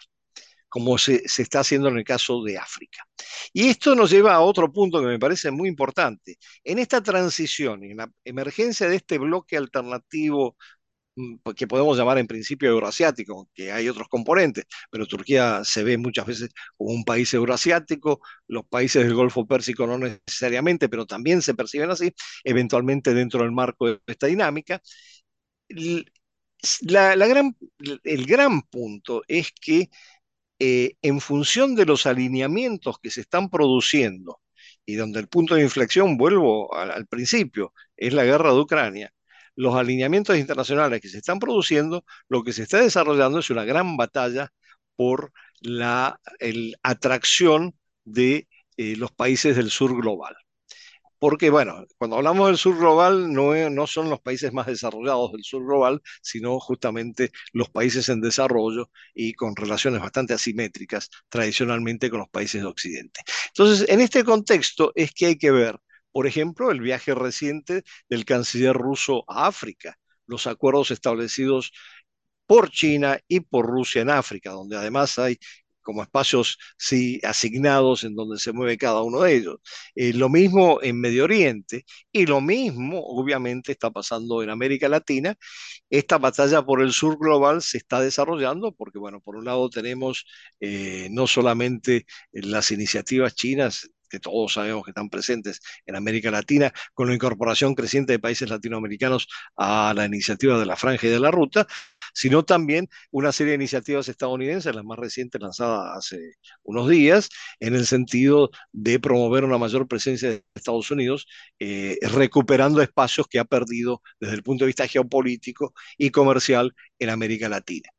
como 0.70 0.98
se, 0.98 1.28
se, 1.28 1.42
está 1.42 1.60
haciendo 1.60 1.88
en 1.88 1.98
el 1.98 2.04
caso 2.04 2.42
de 2.44 2.56
África. 2.56 3.04
Y 3.52 3.68
esto 3.68 3.94
nos 3.96 4.10
lleva 4.10 4.34
a 4.34 4.40
otro 4.40 4.72
punto 4.72 5.00
que 5.00 5.08
me 5.08 5.18
parece 5.18 5.50
muy 5.50 5.68
importante. 5.68 6.38
En 6.62 6.78
esta 6.78 7.02
transición, 7.02 7.82
en 7.82 7.96
la 7.96 8.10
emergencia 8.24 8.88
de 8.88 8.96
este 8.96 9.18
bloque 9.18 9.56
alternativo 9.56 10.56
que 11.56 11.66
podemos 11.66 11.96
llamar 11.96 12.18
en 12.18 12.26
principio 12.26 12.70
euroasiático, 12.70 13.48
que 13.54 13.72
hay 13.72 13.88
otros 13.88 14.08
componentes, 14.08 14.64
pero 14.90 15.06
Turquía 15.06 15.62
se 15.64 15.84
ve 15.84 15.98
muchas 15.98 16.26
veces 16.26 16.50
como 16.76 16.90
un 16.92 17.04
país 17.04 17.32
euroasiático, 17.34 18.20
los 18.48 18.64
países 18.66 19.04
del 19.04 19.14
Golfo 19.14 19.46
Pérsico 19.46 19.86
no 19.86 19.98
necesariamente, 19.98 20.88
pero 20.88 21.06
también 21.06 21.42
se 21.42 21.54
perciben 21.54 21.90
así, 21.90 22.12
eventualmente 22.44 23.14
dentro 23.14 23.42
del 23.42 23.52
marco 23.52 23.88
de 23.88 24.00
esta 24.06 24.26
dinámica. 24.26 24.80
La 26.82 27.26
gran, 27.26 27.56
el 28.04 28.26
gran 28.26 28.62
punto 28.62 29.22
es 29.28 29.50
que 29.52 29.88
eh, 30.58 30.96
en 31.02 31.20
función 31.20 31.74
de 31.74 31.86
los 31.86 32.06
alineamientos 32.06 32.98
que 33.00 33.10
se 33.10 33.22
están 33.22 33.50
produciendo, 33.50 34.40
y 34.86 34.96
donde 34.96 35.20
el 35.20 35.28
punto 35.28 35.54
de 35.54 35.62
inflexión, 35.62 36.16
vuelvo 36.18 36.74
al, 36.74 37.06
principio, 37.06 37.72
es 37.96 38.12
la 38.14 38.24
guerra 38.24 38.52
de 38.52 38.60
Ucrania, 38.60 39.12
los 39.56 39.74
alineamientos 39.74 40.36
internacionales 40.38 41.00
que 41.00 41.08
se 41.08 41.18
están 41.18 41.38
produciendo, 41.38 42.04
lo 42.28 42.42
que 42.44 42.52
se 42.52 42.62
está 42.64 42.80
desarrollando 42.80 43.38
es 43.40 43.50
una 43.50 43.64
gran 43.64 43.96
batalla 43.96 44.50
por 44.96 45.32
la 45.60 46.20
atracción 46.82 47.74
de 48.04 48.48
eh, 48.76 48.96
los 48.96 49.12
países 49.12 49.56
del 49.56 49.70
sur 49.70 49.94
global 50.00 50.36
porque, 51.20 51.50
bueno, 51.50 51.84
cuando 51.98 52.16
hablamos 52.16 52.48
del 52.48 52.56
sur 52.56 52.78
global, 52.78 53.30
no, 53.32 53.86
son 53.86 54.08
los 54.08 54.20
países 54.20 54.52
más 54.54 54.66
desarrollados 54.66 55.32
del 55.32 55.44
sur 55.44 55.62
global, 55.62 56.00
sino 56.22 56.58
justamente 56.58 57.30
los 57.52 57.68
países 57.68 58.08
en 58.08 58.22
desarrollo 58.22 58.90
y 59.14 59.34
con 59.34 59.54
relaciones 59.54 60.00
bastante 60.00 60.32
asimétricas 60.32 61.10
tradicionalmente 61.28 62.08
con 62.10 62.20
los 62.20 62.30
países 62.30 62.62
de 62.62 62.68
Occidente. 62.68 63.20
Entonces, 63.48 63.86
en 63.90 64.00
este 64.00 64.24
contexto 64.24 64.92
es 64.94 65.12
que 65.12 65.26
hay 65.26 65.36
que 65.36 65.50
ver, 65.50 65.76
por 66.12 66.26
ejemplo, 66.26 66.70
el 66.70 66.80
viaje 66.80 67.14
reciente 67.14 67.82
del 68.08 68.24
canciller 68.24 68.76
ruso 68.76 69.24
a 69.28 69.46
África, 69.46 69.96
los 70.26 70.46
acuerdos 70.46 70.90
establecidos 70.90 71.72
por 72.46 72.70
China 72.70 73.18
y 73.28 73.40
por 73.40 73.66
Rusia 73.66 74.02
en 74.02 74.10
África, 74.10 74.50
donde 74.50 74.76
además 74.76 75.18
hay 75.18 75.38
como 75.82 76.02
espacios 76.02 76.58
asignados 77.22 78.04
en 78.04 78.14
donde 78.14 78.38
se 78.38 78.52
mueve 78.52 78.76
cada 78.78 79.02
uno 79.02 79.22
de 79.22 79.34
ellos. 79.36 79.56
Eh, 79.94 80.12
lo 80.12 80.28
mismo 80.28 80.80
en 80.82 81.00
Medio 81.00 81.24
Oriente 81.24 81.84
y 82.12 82.26
lo 82.26 82.40
mismo 82.40 83.00
obviamente 83.02 83.72
está 83.72 83.90
pasando 83.90 84.42
en 84.42 84.50
América 84.50 84.88
Latina. 84.88 85.34
Esta 85.90 86.18
batalla 86.18 86.64
por 86.64 86.82
el 86.82 86.92
sur 86.92 87.18
global 87.18 87.62
se 87.62 87.78
está 87.78 88.00
desarrollando 88.00 88.72
porque, 88.72 88.98
bueno, 88.98 89.20
por 89.20 89.36
un 89.36 89.44
lado 89.44 89.70
tenemos 89.70 90.26
eh, 90.60 91.08
no 91.10 91.26
solamente 91.26 92.06
las 92.32 92.70
iniciativas 92.72 93.34
chinas, 93.34 93.90
que 94.10 94.20
todos 94.20 94.52
sabemos 94.54 94.84
que 94.84 94.90
están 94.90 95.08
presentes 95.08 95.60
en 95.86 95.96
América 95.96 96.30
Latina, 96.30 96.72
con 96.94 97.08
la 97.08 97.14
incorporación 97.14 97.74
creciente 97.74 98.12
de 98.12 98.18
países 98.18 98.50
latinoamericanos 98.50 99.28
a 99.56 99.94
la 99.96 100.04
iniciativa 100.04 100.58
de 100.58 100.66
la 100.66 100.76
franja 100.76 101.06
y 101.06 101.10
de 101.10 101.20
la 101.20 101.30
ruta, 101.30 101.66
sino 102.12 102.44
también 102.44 102.88
una 103.10 103.32
serie 103.32 103.52
de 103.52 103.56
iniciativas 103.56 104.08
estadounidenses, 104.08 104.74
las 104.74 104.84
más 104.84 104.98
recientes 104.98 105.40
lanzadas 105.40 105.96
hace 105.96 106.32
unos 106.62 106.88
días, 106.88 107.28
en 107.60 107.74
el 107.74 107.86
sentido 107.86 108.50
de 108.72 108.98
promover 109.00 109.44
una 109.44 109.58
mayor 109.58 109.86
presencia 109.88 110.30
de 110.30 110.44
Estados 110.54 110.90
Unidos, 110.90 111.26
eh, 111.58 111.98
recuperando 112.02 112.82
espacios 112.82 113.26
que 113.28 113.38
ha 113.38 113.44
perdido 113.44 114.02
desde 114.18 114.34
el 114.34 114.42
punto 114.42 114.64
de 114.64 114.68
vista 114.68 114.86
geopolítico 114.88 115.72
y 115.96 116.10
comercial 116.10 116.74
en 116.98 117.10
América 117.10 117.48
Latina. 117.48 117.90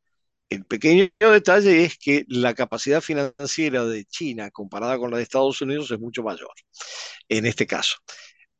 El 0.51 0.65
pequeño 0.65 1.07
detalle 1.19 1.85
es 1.85 1.97
que 1.97 2.25
la 2.27 2.53
capacidad 2.53 2.99
financiera 3.01 3.85
de 3.85 4.03
China 4.05 4.51
comparada 4.51 4.97
con 4.97 5.09
la 5.09 5.15
de 5.17 5.23
Estados 5.23 5.61
Unidos 5.61 5.89
es 5.91 5.99
mucho 5.99 6.23
mayor 6.23 6.51
en 7.29 7.45
este 7.45 7.65
caso. 7.65 7.97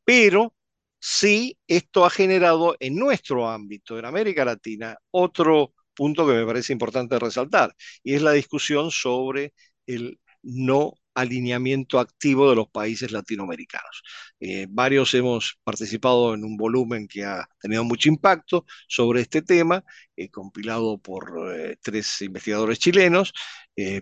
Pero 0.06 0.56
sí, 1.00 1.58
esto 1.68 2.06
ha 2.06 2.10
generado 2.10 2.78
en 2.80 2.96
nuestro 2.96 3.50
ámbito, 3.50 4.00
en 4.00 4.06
América 4.06 4.46
Latina, 4.46 4.98
otro 5.12 5.74
punto 5.94 6.26
que 6.26 6.34
me 6.34 6.46
parece 6.46 6.74
importante 6.74 7.20
resaltar, 7.20 7.76
y 8.04 8.14
es 8.16 8.22
la 8.22 8.32
discusión 8.32 8.90
sobre 8.92 9.54
el 9.86 10.20
no 10.44 10.94
alineamiento 11.14 12.00
activo 12.00 12.50
de 12.50 12.56
los 12.56 12.70
países 12.70 13.12
latinoamericanos. 13.12 14.04
Eh, 14.40 14.68
varios 14.70 15.14
hemos 15.14 15.60
participado 15.64 16.34
en 16.34 16.44
un 16.44 16.58
volumen 16.58 17.08
que 17.08 17.24
ha 17.26 17.48
tenido 17.60 17.84
mucho 17.84 18.10
impacto 18.10 18.66
sobre 18.88 19.22
este 19.22 19.42
tema, 19.42 19.84
eh, 20.16 20.30
compilado 20.30 20.98
por 21.00 21.54
eh, 21.56 21.78
tres 21.82 22.22
investigadores 22.22 22.80
chilenos, 22.80 23.34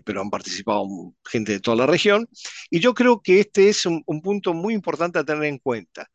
pero 0.04 0.20
han 0.20 0.28
participado 0.30 0.86
gente 1.24 1.52
de 1.52 1.60
toda 1.60 1.76
la 1.76 1.86
región. 1.86 2.28
Y 2.70 2.80
yo 2.80 2.92
creo 2.92 3.22
que 3.22 3.40
este 3.40 3.68
es 3.70 3.86
un, 3.86 4.02
un 4.06 4.20
punto 4.20 4.52
muy 4.52 4.74
importante 4.74 5.18
a 5.18 5.24
tener 5.24 5.44
en 5.44 5.58
cuenta. 5.58 6.06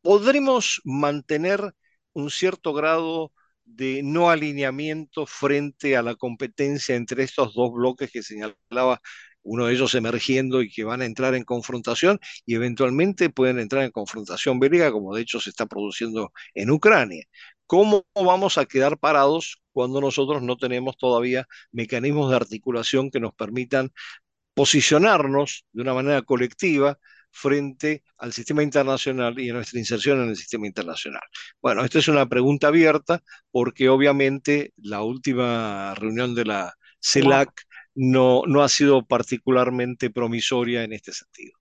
Podremos 0.00 0.80
mantener 0.84 1.74
un 2.12 2.30
cierto 2.30 2.72
grado 2.72 3.32
de 3.64 4.02
no 4.02 4.30
alineamiento 4.30 5.26
frente 5.26 5.96
a 5.96 6.02
la 6.02 6.16
competencia 6.16 6.96
entre 6.96 7.22
estos 7.24 7.54
dos 7.54 7.72
bloques 7.72 8.10
que 8.10 8.22
señalaba 8.22 9.00
uno 9.42 9.66
de 9.66 9.74
ellos 9.74 9.94
emergiendo 9.94 10.62
y 10.62 10.70
que 10.70 10.84
van 10.84 11.02
a 11.02 11.04
entrar 11.06 11.34
en 11.34 11.44
confrontación 11.44 12.18
y 12.46 12.54
eventualmente 12.54 13.30
pueden 13.30 13.58
entrar 13.58 13.84
en 13.84 13.90
confrontación 13.90 14.60
bélica, 14.60 14.92
como 14.92 15.14
de 15.14 15.22
hecho 15.22 15.40
se 15.40 15.50
está 15.50 15.66
produciendo 15.66 16.32
en 16.54 16.70
Ucrania. 16.70 17.24
¿Cómo 17.66 18.04
vamos 18.14 18.58
a 18.58 18.66
quedar 18.66 18.98
parados 18.98 19.62
cuando 19.72 20.00
nosotros 20.00 20.42
no 20.42 20.56
tenemos 20.56 20.96
todavía 20.96 21.46
mecanismos 21.70 22.30
de 22.30 22.36
articulación 22.36 23.10
que 23.10 23.20
nos 23.20 23.34
permitan 23.34 23.90
posicionarnos 24.54 25.64
de 25.72 25.82
una 25.82 25.94
manera 25.94 26.22
colectiva 26.22 26.98
frente 27.30 28.02
al 28.18 28.32
sistema 28.32 28.62
internacional 28.62 29.38
y 29.38 29.50
a 29.50 29.54
nuestra 29.54 29.78
inserción 29.78 30.22
en 30.22 30.28
el 30.30 30.36
sistema 30.36 30.66
internacional? 30.66 31.22
Bueno, 31.60 31.84
esta 31.84 31.98
es 31.98 32.08
una 32.08 32.28
pregunta 32.28 32.68
abierta 32.68 33.22
porque 33.50 33.88
obviamente 33.88 34.72
la 34.76 35.02
última 35.02 35.94
reunión 35.94 36.34
de 36.34 36.44
la 36.44 36.74
CELAC 37.00 37.50
no, 37.94 38.42
no 38.46 38.62
ha 38.62 38.68
sido 38.68 39.04
particularmente 39.04 40.10
promisoria 40.10 40.84
en 40.84 40.92
este 40.92 41.12
sentido. 41.12 41.52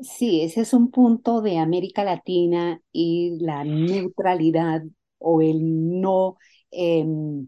Sí, 0.00 0.40
ese 0.40 0.62
es 0.62 0.72
un 0.72 0.90
punto 0.90 1.40
de 1.40 1.58
América 1.58 2.02
Latina 2.02 2.80
y 2.92 3.38
la 3.40 3.64
neutralidad 3.64 4.82
o 5.18 5.40
el 5.40 6.00
no 6.00 6.36
em, 6.70 7.46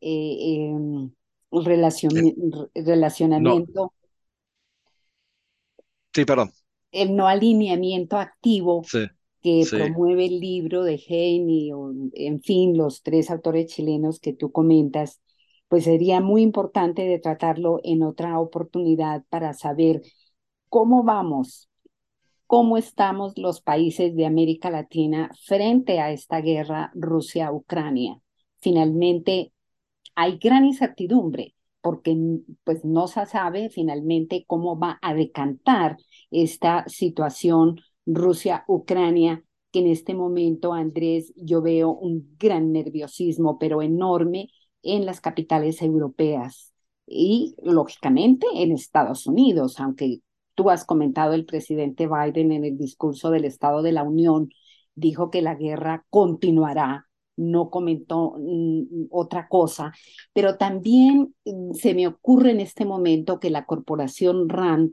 eh, 0.00 0.68
em, 0.68 1.10
relacionamiento. 1.50 3.92
Sí, 6.12 6.24
perdón. 6.24 6.52
El 6.92 7.16
no 7.16 7.26
alineamiento 7.26 8.18
activo 8.18 8.82
que 9.42 9.64
promueve 9.70 10.26
el 10.26 10.40
libro 10.40 10.84
de 10.84 11.00
Heine, 11.08 11.72
o 11.74 11.92
en 12.14 12.40
fin, 12.40 12.76
los 12.76 13.02
tres 13.02 13.30
autores 13.30 13.66
chilenos 13.66 14.18
que 14.18 14.32
tú 14.32 14.50
comentas, 14.50 15.20
pues 15.68 15.84
sería 15.84 16.20
muy 16.20 16.42
importante 16.42 17.18
tratarlo 17.18 17.80
en 17.82 18.02
otra 18.02 18.38
oportunidad 18.38 19.24
para 19.28 19.52
saber 19.52 20.02
cómo 20.68 21.02
vamos, 21.02 21.68
cómo 22.46 22.76
estamos 22.76 23.36
los 23.36 23.60
países 23.60 24.14
de 24.14 24.26
América 24.26 24.70
Latina 24.70 25.30
frente 25.44 26.00
a 26.00 26.12
esta 26.12 26.40
guerra 26.40 26.90
Rusia-Ucrania. 26.94 28.20
Finalmente, 28.58 29.52
hay 30.14 30.38
gran 30.38 30.64
incertidumbre 30.64 31.54
porque 31.80 32.16
pues 32.64 32.84
no 32.84 33.06
se 33.06 33.26
sabe 33.26 33.70
finalmente 33.70 34.44
cómo 34.48 34.76
va 34.76 34.98
a 35.02 35.14
decantar 35.14 35.96
esta 36.32 36.84
situación 36.88 37.80
Rusia-Ucrania, 38.06 39.44
que 39.70 39.80
en 39.80 39.88
este 39.88 40.14
momento, 40.14 40.72
Andrés, 40.72 41.32
yo 41.36 41.62
veo 41.62 41.90
un 41.92 42.36
gran 42.38 42.72
nerviosismo, 42.72 43.58
pero 43.58 43.82
enorme 43.82 44.48
en 44.94 45.06
las 45.06 45.20
capitales 45.20 45.82
europeas 45.82 46.72
y, 47.06 47.54
lógicamente, 47.62 48.46
en 48.54 48.72
Estados 48.72 49.26
Unidos, 49.26 49.80
aunque 49.80 50.20
tú 50.54 50.70
has 50.70 50.84
comentado 50.84 51.34
el 51.34 51.46
presidente 51.46 52.08
Biden 52.08 52.52
en 52.52 52.64
el 52.64 52.78
discurso 52.78 53.30
del 53.30 53.44
Estado 53.44 53.82
de 53.82 53.92
la 53.92 54.02
Unión, 54.02 54.50
dijo 54.94 55.30
que 55.30 55.42
la 55.42 55.54
guerra 55.54 56.04
continuará 56.10 57.06
no 57.36 57.70
comentó 57.70 58.34
mm, 58.38 59.06
otra 59.10 59.48
cosa, 59.48 59.92
pero 60.32 60.56
también 60.56 61.34
mm, 61.44 61.72
se 61.74 61.94
me 61.94 62.06
ocurre 62.06 62.50
en 62.50 62.60
este 62.60 62.84
momento 62.84 63.38
que 63.38 63.50
la 63.50 63.66
corporación 63.66 64.48
RAND 64.48 64.92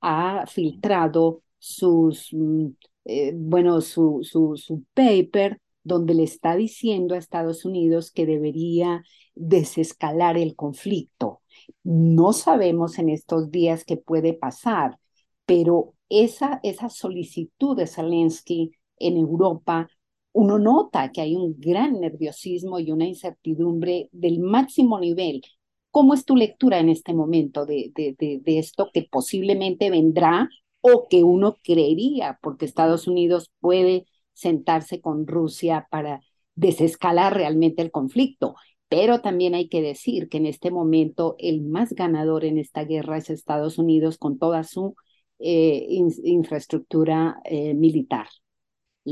ha 0.00 0.44
filtrado 0.46 1.42
sus, 1.58 2.28
mm, 2.32 2.66
eh, 3.06 3.32
bueno, 3.34 3.80
su, 3.80 4.20
su, 4.22 4.56
su 4.56 4.84
paper 4.94 5.60
donde 5.88 6.14
le 6.14 6.22
está 6.22 6.54
diciendo 6.54 7.14
a 7.14 7.18
Estados 7.18 7.64
Unidos 7.64 8.12
que 8.12 8.26
debería 8.26 9.02
desescalar 9.34 10.38
el 10.38 10.54
conflicto. 10.54 11.42
No 11.82 12.32
sabemos 12.32 12.98
en 12.98 13.08
estos 13.08 13.50
días 13.50 13.84
qué 13.84 13.96
puede 13.96 14.34
pasar, 14.34 14.98
pero 15.46 15.94
esa, 16.08 16.60
esa 16.62 16.88
solicitud 16.88 17.76
de 17.76 17.86
Zelensky 17.86 18.70
en 18.98 19.16
Europa 19.16 19.88
uno 20.32 20.58
nota 20.58 21.10
que 21.10 21.20
hay 21.20 21.34
un 21.34 21.56
gran 21.58 22.00
nerviosismo 22.00 22.78
y 22.78 22.92
una 22.92 23.06
incertidumbre 23.06 24.08
del 24.12 24.38
máximo 24.38 25.00
nivel. 25.00 25.42
¿Cómo 25.90 26.14
es 26.14 26.24
tu 26.24 26.36
lectura 26.36 26.78
en 26.78 26.90
este 26.90 27.12
momento 27.14 27.66
de, 27.66 27.90
de, 27.94 28.58
esto 28.58 28.90
que 28.92 29.08
posiblemente 29.10 29.90
vendrá 29.90 30.48
o 30.80 31.08
que 31.08 31.24
uno 31.24 31.56
creería, 31.62 32.38
porque 32.40 32.66
Estados 32.66 33.08
Unidos 33.08 33.50
puede 33.58 34.06
sentarse 34.38 35.00
con 35.00 35.26
Rusia 35.26 35.86
para 35.90 36.20
desescalar 36.54 37.34
realmente 37.34 37.82
el 37.82 37.90
conflicto? 37.90 38.54
Pero 38.88 39.20
también 39.20 39.54
hay 39.54 39.68
que 39.68 39.82
decir 39.82 40.28
que 40.28 40.38
en 40.38 40.46
este 40.46 40.70
momento 40.70 41.36
el 41.38 41.62
más 41.62 41.92
ganador 41.92 42.44
en 42.44 42.58
esta 42.58 42.84
guerra 42.84 43.18
es 43.18 43.30
Estados 43.30 43.78
Unidos 43.78 44.18
con 44.18 44.38
toda 44.38 44.64
su 44.64 44.94
eh, 45.38 45.86
infraestructura 46.24 47.40
eh, 47.44 47.74
militar 47.74 48.26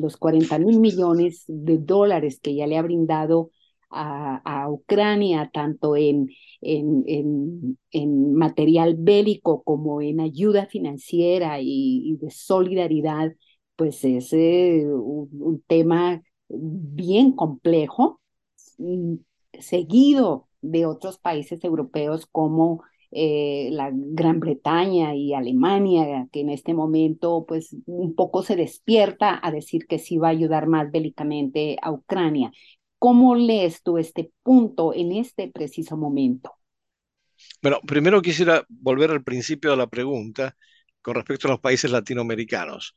los 0.00 0.16
40 0.16 0.58
mil 0.58 0.80
millones 0.80 1.44
de 1.46 1.78
dólares 1.78 2.40
que 2.40 2.54
ya 2.54 2.66
le 2.66 2.76
ha 2.78 2.82
brindado 2.82 3.50
a, 3.90 4.68
Ucrania, 4.68 5.50
tanto 5.52 5.96
en, 5.96 6.28
material 8.34 8.96
bélico 8.98 9.62
como 9.62 10.02
en 10.02 10.20
ayuda 10.20 10.66
financiera 10.66 11.60
y, 11.60 12.16
de 12.20 12.30
solidaridad, 12.30 13.32
pues 13.76 14.04
es 14.04 14.32
eh, 14.32 14.86
un, 14.86 15.62
tema 15.66 16.22
bien 16.48 17.32
complejo, 17.32 18.20
mm, 18.78 19.16
seguido 19.60 20.48
de 20.60 20.86
otros 20.86 21.18
países 21.18 21.62
europeos 21.64 22.26
como 22.26 22.82
eh, 23.12 23.68
la 23.72 23.90
Gran 23.92 24.40
Bretaña 24.40 25.14
y 25.14 25.32
Alemania, 25.34 26.28
que 26.32 26.40
en 26.40 26.50
este 26.50 26.74
momento 26.74 27.44
pues 27.46 27.76
un 27.86 28.14
poco 28.14 28.42
se 28.42 28.56
despierta 28.56 29.38
a 29.42 29.50
decir 29.50 29.86
que 29.86 29.98
sí 29.98 30.18
va 30.18 30.28
a 30.28 30.32
ayudar 30.32 30.66
más 30.66 30.90
bélicamente 30.90 31.76
a 31.82 31.92
Ucrania. 31.92 32.50
¿Cómo 32.98 33.36
lees 33.36 33.82
tú 33.82 33.98
este 33.98 34.32
punto 34.42 34.92
en 34.94 35.12
este 35.12 35.48
preciso 35.48 35.96
momento? 35.96 36.52
Bueno, 37.62 37.78
primero 37.86 38.22
quisiera 38.22 38.64
volver 38.68 39.10
al 39.10 39.22
principio 39.22 39.70
de 39.70 39.76
la 39.76 39.86
pregunta 39.86 40.56
con 41.06 41.14
respecto 41.14 41.46
a 41.46 41.52
los 41.52 41.60
países 41.60 41.88
latinoamericanos. 41.88 42.96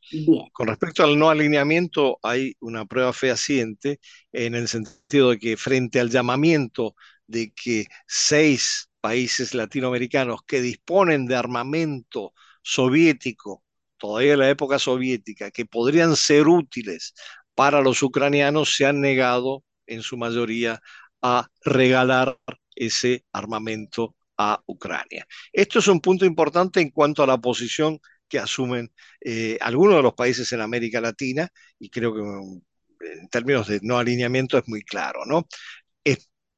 Con 0.52 0.67
respecto 0.67 1.04
al 1.04 1.19
no 1.19 1.30
alineamiento, 1.30 2.17
hay 2.24 2.56
una 2.60 2.88
prueba 2.88 3.13
fehaciente 3.13 4.00
en 4.32 4.56
el 4.56 4.67
sentido 4.67 5.30
de 5.30 5.38
que 5.38 5.58
frente 5.58 6.00
al 6.00 6.10
llamamiento 6.10 6.95
de 7.28 7.54
que 7.54 7.86
seis 8.08 8.89
países 9.00 9.54
latinoamericanos 9.54 10.41
que 10.41 10.60
disponen 10.60 11.28
de 11.28 11.36
armamento 11.36 12.34
soviético, 12.63 13.63
todavía 14.00 14.34
en 14.34 14.39
la 14.39 14.50
época 14.50 14.80
soviética, 14.80 15.52
que 15.52 15.67
podrían 15.67 16.15
ser 16.15 16.48
útiles 16.48 17.13
para 17.54 17.80
los 17.80 18.02
ucranianos, 18.02 18.76
se 18.76 18.88
han 18.88 19.02
negado 19.02 19.63
en 19.86 20.02
su 20.02 20.17
mayoría 20.17 20.82
a 21.22 21.48
regalar 21.63 22.39
ese 22.74 23.24
armamento 23.32 24.15
a 24.39 24.62
Ucrania. 24.67 25.28
Esto 25.54 25.80
es 25.80 25.88
un 25.88 25.99
punto 26.02 26.25
importante 26.25 26.82
en 26.82 26.91
cuanto 26.91 27.23
a 27.23 27.28
la 27.28 27.38
posición 27.38 27.99
que 28.28 28.39
asumen 28.39 28.91
eh, 29.21 29.58
algunos 29.62 29.97
de 29.97 30.04
los 30.04 30.13
países 30.13 30.52
en 30.54 30.62
América 30.62 31.02
Latina 31.02 31.49
y 31.78 31.89
creo 31.89 32.13
que 32.15 32.21
en 32.21 33.30
términos 33.30 33.67
de 33.67 33.80
no 33.84 33.97
alineamiento 33.97 34.58
es 34.58 34.67
muy 34.67 34.82
claro, 34.84 35.25
¿no? 35.25 35.47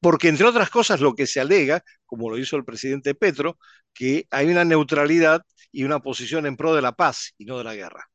porque 0.02 0.28
entre 0.28 0.46
otras 0.46 0.68
cosas 0.68 1.00
lo 1.00 1.14
que 1.14 1.28
se 1.28 1.40
alega, 1.40 1.84
como 2.06 2.28
lo 2.28 2.36
hizo 2.36 2.56
el 2.56 2.64
presidente 2.64 3.14
Petro, 3.14 3.58
que 3.94 4.26
hay 4.30 4.48
una 4.48 4.64
neutralidad 4.64 5.42
y 5.70 5.84
una 5.84 6.00
posición 6.00 6.44
en 6.44 6.56
pro 6.56 6.74
de 6.74 6.82
la 6.82 6.92
paz 6.92 7.34
y 7.38 7.44
no 7.44 7.56
de 7.58 7.64
la 7.64 7.76
guerra. 7.76 8.10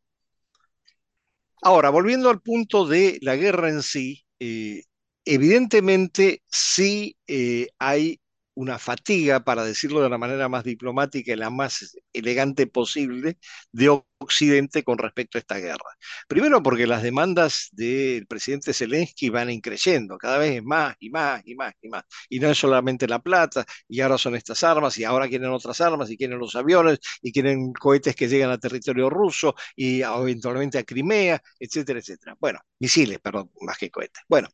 Ahora, 1.62 1.90
volviendo 1.90 2.30
al 2.30 2.42
punto 2.42 2.86
de 2.86 3.18
la 3.22 3.38
guerra 3.38 3.70
en 3.70 3.82
sí, 3.82 4.26
eh, 4.40 4.84
evidentemente 5.24 6.44
sí 6.52 7.16
eh, 7.26 7.70
hay 7.80 8.20
una 8.58 8.80
fatiga, 8.80 9.44
para 9.44 9.64
decirlo 9.64 10.02
de 10.02 10.10
la 10.10 10.18
manera 10.18 10.50
más 10.50 10.64
diplomática 10.64 11.32
y 11.32 11.36
la 11.36 11.52
más 11.52 11.96
elegante 12.12 12.66
posible, 12.66 13.38
de 13.72 13.90
Occidente 14.20 14.84
con 14.84 14.98
respecto 14.98 15.38
a 15.38 15.42
esta 15.42 15.60
guerra. 15.60 15.96
Primero 16.28 16.64
porque 16.64 16.88
las 16.88 17.04
demandas 17.04 17.70
del 17.72 18.26
presidente 18.26 18.74
Zelensky 18.74 19.30
van 19.30 19.52
increciendo, 19.52 20.18
cada 20.18 20.40
vez 20.40 20.64
más 20.64 20.96
y 21.00 21.12
más 21.12 21.44
y 21.46 21.54
más 21.56 21.74
y 21.82 21.90
más. 21.90 22.04
Y 22.30 22.40
no 22.40 22.50
es 22.50 22.58
solamente 22.58 23.08
la 23.08 23.20
plata, 23.20 23.64
y 23.88 24.02
ahora 24.02 24.18
son 24.18 24.36
estas 24.36 24.64
armas, 24.64 24.98
y 24.98 25.04
ahora 25.04 25.28
quieren 25.28 25.52
otras 25.52 25.80
armas, 25.82 26.10
y 26.10 26.18
quieren 26.18 26.40
los 26.40 26.56
aviones, 26.56 26.98
y 27.22 27.32
quieren 27.32 27.74
cohetes 27.74 28.16
que 28.16 28.28
llegan 28.28 28.50
a 28.50 28.58
territorio 28.58 29.08
ruso, 29.10 29.56
y 29.76 30.02
eventualmente 30.02 30.80
a 30.80 30.84
Crimea, 30.84 31.40
etcétera, 31.60 32.00
etcétera. 32.00 32.36
Bueno, 32.40 32.60
misiles, 32.80 33.20
perdón, 33.20 33.52
más 33.62 33.78
que 33.78 33.92
cohetes. 33.92 34.24
Bueno, 34.28 34.50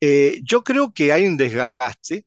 eh, 0.00 0.40
yo 0.44 0.62
creo 0.62 0.92
que 0.92 1.12
hay 1.12 1.26
un 1.26 1.36
desgaste 1.36 2.26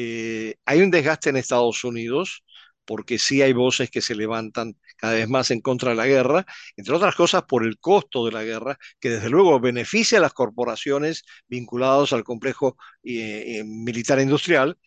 eh, 0.00 0.54
hay 0.64 0.80
un 0.82 0.90
desgaste 0.92 1.30
en 1.30 1.36
Estados 1.36 1.82
Unidos 1.84 2.44
porque 2.84 3.18
sí 3.18 3.42
hay 3.42 3.52
voces 3.52 3.90
que 3.90 4.00
se 4.00 4.14
levantan 4.14 4.76
cada 4.96 5.14
vez 5.14 5.28
más 5.28 5.50
en 5.50 5.60
contra 5.60 5.90
de 5.90 5.96
la 5.96 6.06
guerra, 6.06 6.46
entre 6.76 6.94
otras 6.94 7.14
cosas 7.16 7.42
por 7.44 7.64
el 7.66 7.78
costo 7.78 8.24
de 8.24 8.32
la 8.32 8.44
guerra, 8.44 8.78
que 9.00 9.10
desde 9.10 9.28
luego 9.28 9.60
beneficia 9.60 10.18
a 10.18 10.22
las 10.22 10.32
corporaciones 10.32 11.24
vinculadas 11.48 12.12
al 12.12 12.24
complejo 12.24 12.76
eh, 13.02 13.58
eh, 13.58 13.64
militar 13.64 14.20
industrial, 14.20 14.78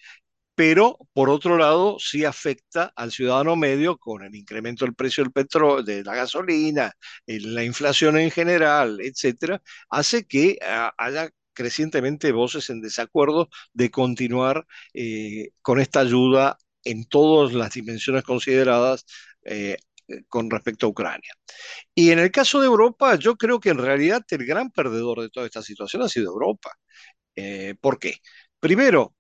pero 0.56 0.97
por 1.13 1.30
otro 1.30 1.58
lado 1.58 1.97
sí 2.00 2.26
afecta 2.26 2.93
al 2.95 3.12
ciudadano 3.12 3.56
medio 3.56 3.97
con 3.97 4.24
el 4.24 4.36
incremento 4.36 4.86
del 4.86 4.95
precio 4.95 5.24
del 5.24 5.34
petróleo, 5.34 5.84
de 5.84 6.04
la 6.04 6.15
gasolina, 6.15 6.93
la 7.26 7.63
inflación 7.63 8.17
en 8.17 8.32
general, 8.32 9.00
etcétera, 9.02 9.62
hace 9.89 10.26
que 10.26 10.58
ah, 10.62 10.93
haya 10.97 11.30
crecientemente 11.53 12.31
voces 12.31 12.69
en 12.69 12.81
desacuerdo 12.81 13.49
de 13.73 13.91
continuar 13.91 14.65
eh, 14.93 15.49
con 15.61 15.79
esta 15.79 16.01
ayuda 16.01 16.57
en 16.83 17.05
todas 17.05 17.53
las 17.53 17.73
dimensiones 17.73 18.23
consideradas 18.23 19.05
eh, 19.43 19.77
con 20.27 20.49
respecto 20.49 20.87
a 20.87 20.89
Ucrania. 20.89 21.33
Y 21.95 22.11
en 22.11 22.19
el 22.19 22.31
caso 22.31 22.59
de 22.59 22.67
Europa, 22.67 23.15
yo 23.15 23.35
creo 23.37 23.59
que 23.59 23.69
en 23.69 23.77
realidad 23.77 24.23
el 24.29 24.45
gran 24.45 24.71
perdedor 24.71 25.21
de 25.21 25.29
toda 25.29 25.45
esta 25.45 25.61
situación 25.61 26.03
ha 26.03 26.09
sido 26.09 26.31
Europa. 26.31 26.71
Eh, 27.35 27.75
¿Por 27.81 27.99
qué? 27.99 28.15
Primero, 28.59 29.15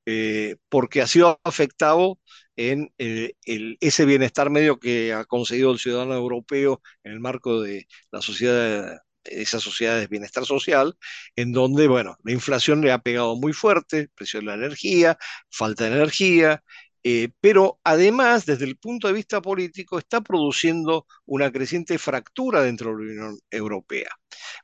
porque 0.69 1.01
ha 1.01 1.07
sido 1.07 1.39
afectado 1.43 2.19
en 2.55 2.93
ese 2.97 4.05
bienestar 4.05 4.51
medio 4.51 4.79
que 4.79 5.13
ha 5.13 5.25
conseguido 5.25 5.71
el 5.71 5.79
ciudadano 5.79 6.13
europeo 6.13 6.81
en 7.03 7.13
el 7.13 7.19
marco 7.19 7.59
de 7.61 7.87
la 8.11 8.21
sociedad 8.21 8.99
esas 9.23 9.63
sociedades 9.63 10.01
de 10.01 10.07
bienestar 10.07 10.45
social, 10.45 10.95
en 11.35 11.51
donde, 11.51 11.87
bueno, 11.87 12.17
la 12.23 12.31
inflación 12.33 12.81
le 12.81 12.91
ha 12.91 12.99
pegado 12.99 13.35
muy 13.35 13.53
fuerte, 13.53 14.09
precio 14.15 14.39
de 14.39 14.45
la 14.47 14.55
energía, 14.55 15.17
falta 15.49 15.85
de 15.85 15.91
energía, 15.95 16.63
Eh, 17.03 17.29
pero 17.41 17.79
además, 17.83 18.45
desde 18.45 18.65
el 18.65 18.77
punto 18.77 19.07
de 19.07 19.13
vista 19.13 19.41
político, 19.41 19.97
está 19.97 20.21
produciendo 20.21 21.07
una 21.25 21.51
creciente 21.51 21.97
fractura 21.97 22.61
dentro 22.61 22.91
de 22.91 23.05
la 23.05 23.11
Unión 23.11 23.39
Europea. 23.49 24.09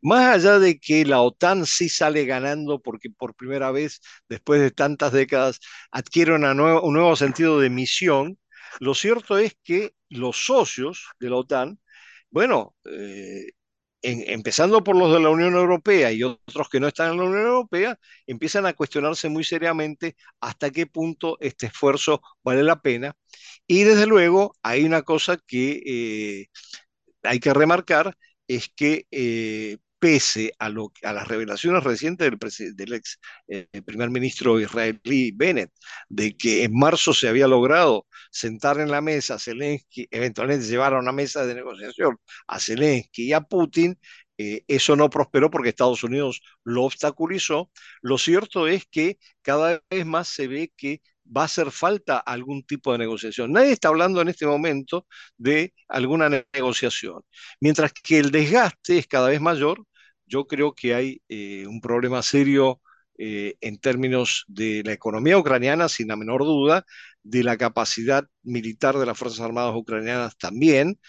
Más 0.01 0.35
allá 0.35 0.59
de 0.59 0.79
que 0.79 1.05
la 1.05 1.21
OTAN 1.21 1.65
sí 1.65 1.89
sale 1.89 2.25
ganando 2.25 2.79
porque 2.79 3.09
por 3.09 3.35
primera 3.35 3.71
vez, 3.71 4.01
después 4.29 4.61
de 4.61 4.71
tantas 4.71 5.11
décadas, 5.13 5.59
adquiere 5.91 6.33
un 6.35 6.41
nuevo 6.93 7.15
sentido 7.15 7.59
de 7.59 7.69
misión, 7.69 8.37
lo 8.79 8.93
cierto 8.93 9.37
es 9.37 9.55
que 9.63 9.93
los 10.09 10.37
socios 10.45 11.07
de 11.19 11.29
la 11.29 11.37
OTAN, 11.37 11.79
bueno, 12.31 12.75
eh, 12.85 13.47
empezando 14.01 14.83
por 14.83 14.95
los 14.95 15.11
de 15.13 15.19
la 15.19 15.29
Unión 15.29 15.55
Europea 15.55 16.11
y 16.11 16.23
otros 16.23 16.69
que 16.69 16.79
no 16.79 16.87
están 16.87 17.11
en 17.11 17.17
la 17.17 17.23
Unión 17.25 17.45
Europea, 17.47 17.99
empiezan 18.27 18.65
a 18.65 18.73
cuestionarse 18.73 19.29
muy 19.29 19.43
seriamente 19.43 20.15
hasta 20.39 20.71
qué 20.71 20.85
punto 20.87 21.37
este 21.41 21.67
esfuerzo 21.67 22.21
vale 22.43 22.63
la 22.63 22.81
pena. 22.81 23.15
Y 23.67 23.83
desde 23.83 24.05
luego 24.07 24.55
hay 24.63 24.85
una 24.85 25.01
cosa 25.03 25.37
que 25.37 25.81
eh, 25.85 26.47
hay 27.23 27.39
que 27.39 27.53
remarcar, 27.53 28.17
es 28.47 28.69
que 28.75 29.07
eh, 29.11 29.77
pese 29.99 30.53
a, 30.59 30.69
lo, 30.69 30.91
a 31.03 31.13
las 31.13 31.27
revelaciones 31.27 31.83
recientes 31.83 32.31
del, 32.75 32.93
ex 32.93 33.19
eh, 33.47 33.67
primer 33.85 34.09
ministro 34.09 34.59
israelí 34.59 35.31
Bennett, 35.31 35.71
de 36.09 36.35
que 36.37 36.63
en 36.63 36.73
marzo 36.77 37.13
se 37.13 37.27
había 37.27 37.47
logrado 37.47 38.05
sentar 38.31 38.79
en 38.79 38.91
la 38.91 39.01
mesa 39.01 39.39
Zelensky, 39.39 40.07
eventualmente 40.11 40.65
llevar 40.67 40.93
a 40.93 40.99
una 40.99 41.11
mesa 41.11 41.45
de 41.45 41.55
negociación 41.55 42.17
a 42.47 42.59
Zelensky 42.59 43.23
y 43.25 43.33
a 43.33 43.41
Putin, 43.41 43.97
eh, 44.37 44.63
eso 44.67 44.95
no 44.95 45.09
prosperó 45.09 45.49
porque 45.49 45.69
Estados 45.69 46.03
Unidos 46.03 46.41
lo 46.63 46.83
obstaculizó. 46.83 47.71
Lo 48.01 48.17
cierto 48.17 48.67
es 48.67 48.85
que 48.85 49.17
cada 49.41 49.81
vez 49.89 50.05
más 50.05 50.27
se 50.27 50.47
ve 50.47 50.71
que 50.77 51.01
va 51.35 51.41
a 51.43 51.45
hacer 51.45 51.71
falta 51.71 52.17
algún 52.19 52.63
tipo 52.63 52.91
de 52.91 52.99
negociación. 52.99 53.51
Nadie 53.51 53.71
está 53.71 53.89
hablando 53.89 54.21
en 54.21 54.29
este 54.29 54.45
momento 54.45 55.05
de 55.37 55.73
alguna 55.87 56.29
negociación. 56.53 57.21
Mientras 57.59 57.91
que 57.93 58.19
el 58.19 58.31
desgaste 58.31 58.97
es 58.99 59.07
cada 59.07 59.29
vez 59.29 59.41
mayor, 59.41 59.83
yo 60.27 60.47
creo 60.47 60.73
que 60.73 60.93
hay 60.93 61.21
eh, 61.29 61.65
un 61.67 61.81
problema 61.81 62.21
serio 62.21 62.81
eh, 63.17 63.55
en 63.61 63.79
términos 63.79 64.45
de 64.47 64.83
la 64.85 64.93
economía 64.93 65.37
ucraniana, 65.37 65.89
sin 65.89 66.07
la 66.09 66.15
menor 66.15 66.43
duda, 66.43 66.85
de 67.23 67.43
la 67.43 67.57
capacidad 67.57 68.25
militar 68.43 68.97
de 68.97 69.05
las 69.05 69.17
Fuerzas 69.17 69.41
Armadas 69.41 69.75
ucranianas 69.75 70.37
también, 70.37 70.99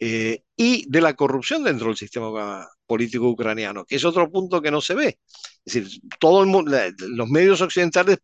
eh, 0.00 0.42
y 0.56 0.88
de 0.90 1.00
la 1.00 1.14
corrupción 1.14 1.64
dentro 1.64 1.88
del 1.88 1.96
sistema 1.96 2.68
político 2.86 3.28
ucraniano, 3.28 3.84
que 3.84 3.96
es 3.96 4.04
otro 4.04 4.30
punto 4.30 4.62
que 4.62 4.70
no 4.70 4.80
se 4.80 4.94
ve. 4.94 5.18
Es 5.64 5.74
decir, 5.74 6.00
todo 6.20 6.44
los 6.44 7.28
medios 7.28 7.60
occidentales 7.60 8.18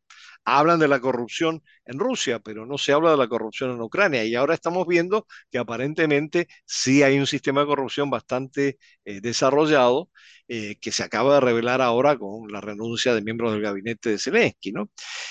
hablan 0.45 0.79
de 0.79 0.89
la 0.89 1.01
corrupción 1.01 1.63
en 1.87 1.99
Rusia, 1.99 2.39
pero 2.41 2.67
no 2.67 2.79
se 2.79 2.93
habla 2.93 3.11
de 3.13 3.17
la 3.17 3.29
corrupción 3.29 3.71
en 3.73 3.81
Ucrania. 3.81 4.25
Y 4.25 4.35
ahora 4.35 4.55
estamos 4.55 4.87
viendo 4.87 5.27
que 5.51 5.59
aparentemente 5.59 6.49
sí 6.67 7.03
hay 7.03 7.19
un 7.19 7.27
sistema 7.27 7.63
de 7.63 7.67
corrupción 7.67 8.11
bastante 8.11 8.79
eh, 9.05 9.21
desarrollado 9.21 10.11
eh, 10.49 10.77
que 10.81 10.93
se 10.93 11.03
acaba 11.03 11.35
de 11.35 11.41
revelar 11.41 11.81
ahora 11.81 12.19
con 12.19 12.49
la 12.53 12.61
renuncia 12.61 13.15
de 13.15 13.23
miembros 13.23 13.53
del 13.53 13.63
gabinete 13.63 14.11
de 14.11 14.19
Zelensky. 14.19 14.73
¿no? 14.73 14.91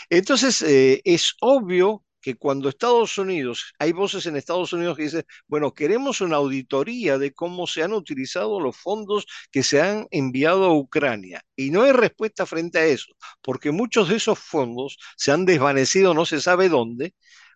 Entonces, 0.10 0.62
eh, 0.64 1.02
es 1.06 1.36
obvio 1.42 2.04
que 2.24 2.36
cuando 2.36 2.70
Estados 2.70 3.18
Unidos, 3.18 3.74
hay 3.80 3.92
voces 3.92 4.26
en 4.26 4.38
Estados 4.38 4.74
Unidos 4.74 4.98
que 4.98 5.04
dicen, 5.04 5.26
bueno, 5.48 5.74
queremos 5.74 6.22
una 6.22 6.38
auditoría 6.38 7.18
de 7.18 7.34
cómo 7.34 7.68
se 7.68 7.84
han 7.84 7.94
utilizado 7.94 8.62
los 8.62 8.78
fondos 8.78 9.28
que 9.52 9.62
se 9.62 9.82
han 9.82 10.08
enviado 10.10 10.66
a 10.66 10.74
Ucrania. 10.74 11.44
Y 11.56 11.70
no 11.72 11.84
hay 11.84 11.92
respuesta 11.92 12.46
frente 12.46 12.80
a 12.80 12.86
eso, 12.86 13.14
porque 13.42 13.72
muchos 13.72 14.10
de 14.10 14.16
esos 14.16 14.40
fondos 14.40 14.98
se 15.18 15.32
han 15.32 15.46
desvanecido 15.46 16.14
no 16.14 16.26
se 16.26 16.40
sabe 16.42 16.70
dónde. 16.70 17.14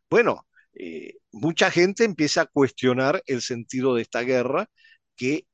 Bueno, 0.09 0.47
eh, 0.75 1.15
mucha 1.31 1.71
gente 1.71 2.03
empieza 2.03 2.41
a 2.41 2.45
cuestionar 2.47 3.23
el 3.25 3.41
sentido 3.41 3.95
de 3.95 4.01
esta 4.03 4.21
guerra 4.21 4.69
que 5.15 5.47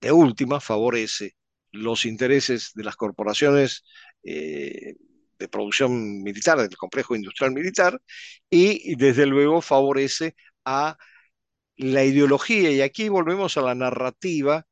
de 0.00 0.12
última 0.12 0.60
favorece 0.60 1.34
los 1.72 2.04
intereses 2.04 2.72
de 2.74 2.84
las 2.84 2.96
corporaciones 2.96 3.84
eh, 4.24 4.96
de 5.40 5.48
producción 5.48 6.22
militar, 6.22 6.58
del 6.58 6.76
complejo 6.76 7.16
industrial 7.16 7.52
militar, 7.52 8.00
y 8.50 8.94
desde 8.96 9.26
luego 9.26 9.62
favorece 9.62 10.36
a 10.64 10.96
la 11.76 12.04
ideología, 12.04 12.70
y 12.70 12.82
aquí 12.82 13.08
volvemos 13.08 13.56
a 13.56 13.62
la 13.62 13.74
narrativa 13.74 14.66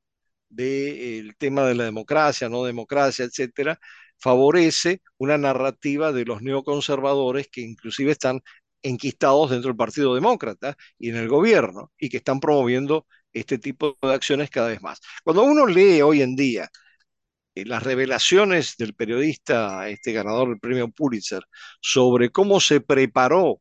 del 0.48 1.37
tema 1.38 1.66
de 1.66 1.74
la 1.74 1.85
democracia, 1.85 2.48
no 2.48 2.64
democracia, 2.64 3.24
etcétera, 3.24 3.81
favorece 4.18 5.02
una 5.18 5.38
narrativa 5.38 6.12
de 6.12 6.24
los 6.24 6.42
neoconservadores 6.42 7.48
que 7.48 7.62
inclusive 7.62 8.12
están 8.12 8.40
enquistados 8.83 9.50
dentro 9.50 9.68
del 9.68 9.76
Partido 9.76 10.14
Demócrata 10.14 10.76
y 10.98 11.11
en 11.11 11.16
el 11.16 11.28
gobierno, 11.28 11.92
y 11.98 12.09
que 12.11 12.18
están 12.18 12.40
promoviendo 12.40 13.07
este 13.33 13.59
tipo 13.59 13.96
de 14.02 14.12
acciones 14.14 14.50
cada 14.50 14.68
vez 14.68 14.83
más. 14.83 15.00
Cuando 15.24 15.42
uno 15.44 15.66
lee 15.66 16.02
hoy 16.02 16.22
en 16.22 16.37
día 16.37 16.64
eh, 16.64 16.70
las 17.66 17.83
revelaciones 17.83 18.77
del 18.77 18.94
periodista, 18.94 19.88
este 19.88 20.12
ganador 20.12 20.49
del 20.49 20.61
premio 20.61 20.88
Pulitzer, 20.90 21.42
sobre 21.81 22.31
cómo 22.31 22.61
se 22.61 22.81
preparó 22.81 23.61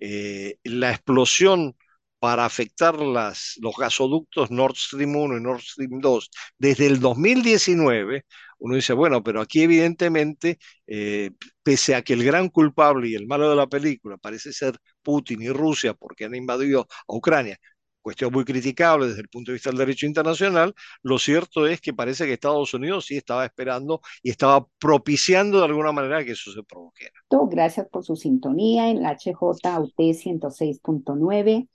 eh, 0.00 0.58
la 0.64 0.90
explosión 0.90 1.74
para 2.18 2.44
afectar 2.44 2.98
las, 3.00 3.54
los 3.60 3.76
gasoductos 3.76 4.50
Nord 4.50 4.76
Stream 4.76 5.16
1 5.16 5.36
y 5.38 5.40
Nord 5.40 5.60
Stream 5.60 6.00
2 6.00 6.30
desde 6.58 6.86
el 6.86 7.00
2019, 7.00 8.24
uno 8.58 8.74
dice, 8.74 8.92
bueno, 8.94 9.22
pero 9.22 9.40
aquí 9.40 9.62
evidentemente, 9.62 10.58
eh, 10.86 11.30
pese 11.62 11.94
a 11.94 12.02
que 12.02 12.14
el 12.14 12.24
gran 12.24 12.48
culpable 12.48 13.08
y 13.08 13.14
el 13.14 13.26
malo 13.26 13.50
de 13.50 13.56
la 13.56 13.66
película 13.66 14.16
parece 14.16 14.52
ser 14.52 14.76
Putin 15.02 15.42
y 15.42 15.50
Rusia 15.50 15.94
porque 15.94 16.24
han 16.24 16.34
invadido 16.34 16.86
a 17.06 17.14
Ucrania, 17.14 17.58
cuestión 18.06 18.32
muy 18.32 18.44
criticable 18.44 19.08
desde 19.08 19.22
el 19.22 19.28
punto 19.28 19.50
de 19.50 19.54
vista 19.54 19.70
del 19.70 19.80
derecho 19.80 20.06
internacional, 20.06 20.72
lo 21.02 21.18
cierto 21.18 21.66
es 21.66 21.80
que 21.80 21.92
parece 21.92 22.24
que 22.24 22.34
Estados 22.34 22.72
Unidos 22.72 23.06
sí 23.06 23.16
estaba 23.16 23.44
esperando 23.44 24.00
y 24.22 24.30
estaba 24.30 24.64
propiciando 24.78 25.58
de 25.58 25.64
alguna 25.64 25.90
manera 25.90 26.24
que 26.24 26.30
eso 26.30 26.52
se 26.52 26.62
produjera. 26.62 27.10
Gracias 27.50 27.88
por 27.88 28.04
su 28.04 28.14
sintonía 28.14 28.90
en 28.90 29.02
la 29.02 29.16
HJUT 29.16 29.60
106.9. 29.96 31.68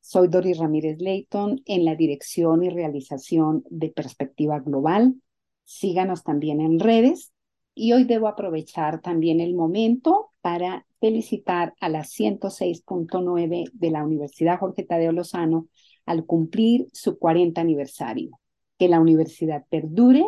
Soy 0.00 0.26
Doris 0.26 0.58
Ramírez 0.58 0.98
Leighton 0.98 1.62
en 1.64 1.84
la 1.84 1.94
dirección 1.94 2.64
y 2.64 2.70
realización 2.70 3.62
de 3.70 3.90
Perspectiva 3.90 4.58
Global. 4.58 5.14
Síganos 5.62 6.24
también 6.24 6.60
en 6.60 6.80
redes 6.80 7.32
y 7.72 7.92
hoy 7.92 8.02
debo 8.02 8.26
aprovechar 8.26 9.00
también 9.00 9.38
el 9.38 9.54
momento 9.54 10.32
para 10.40 10.87
felicitar 11.00 11.74
a 11.80 11.88
la 11.88 12.04
106.9 12.04 13.70
de 13.72 13.90
la 13.90 14.04
Universidad 14.04 14.58
Jorge 14.58 14.84
Tadeo 14.84 15.12
Lozano 15.12 15.68
al 16.06 16.24
cumplir 16.24 16.88
su 16.92 17.18
40 17.18 17.60
aniversario. 17.60 18.30
Que 18.78 18.88
la 18.88 19.00
universidad 19.00 19.64
perdure, 19.68 20.24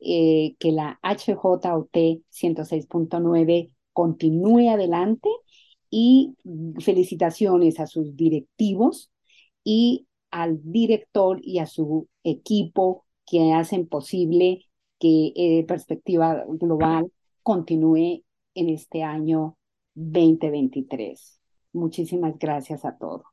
eh, 0.00 0.54
que 0.58 0.72
la 0.72 0.98
HJOT 1.02 2.22
106.9 2.30 3.72
continúe 3.92 4.70
adelante 4.70 5.28
y 5.90 6.34
felicitaciones 6.80 7.80
a 7.80 7.86
sus 7.86 8.14
directivos 8.16 9.10
y 9.64 10.06
al 10.30 10.60
director 10.62 11.40
y 11.42 11.58
a 11.58 11.66
su 11.66 12.08
equipo 12.22 13.06
que 13.24 13.52
hacen 13.52 13.86
posible 13.86 14.66
que 14.98 15.32
eh, 15.34 15.64
Perspectiva 15.66 16.44
Global 16.48 17.10
continúe 17.42 18.22
en 18.54 18.68
este 18.68 19.02
año 19.02 19.56
2023. 19.96 21.40
Muchísimas 21.72 22.38
gracias 22.38 22.84
a 22.84 22.96
todos. 22.96 23.26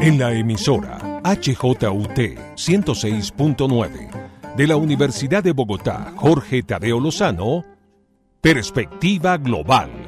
En 0.00 0.18
la 0.18 0.32
emisora 0.32 1.20
HJUT 1.22 2.18
106.9 2.56 4.56
de 4.56 4.66
la 4.66 4.76
Universidad 4.76 5.44
de 5.44 5.52
Bogotá, 5.52 6.14
Jorge 6.16 6.62
Tadeo 6.62 6.98
Lozano, 6.98 7.64
Perspectiva 8.40 9.36
Global 9.36 10.07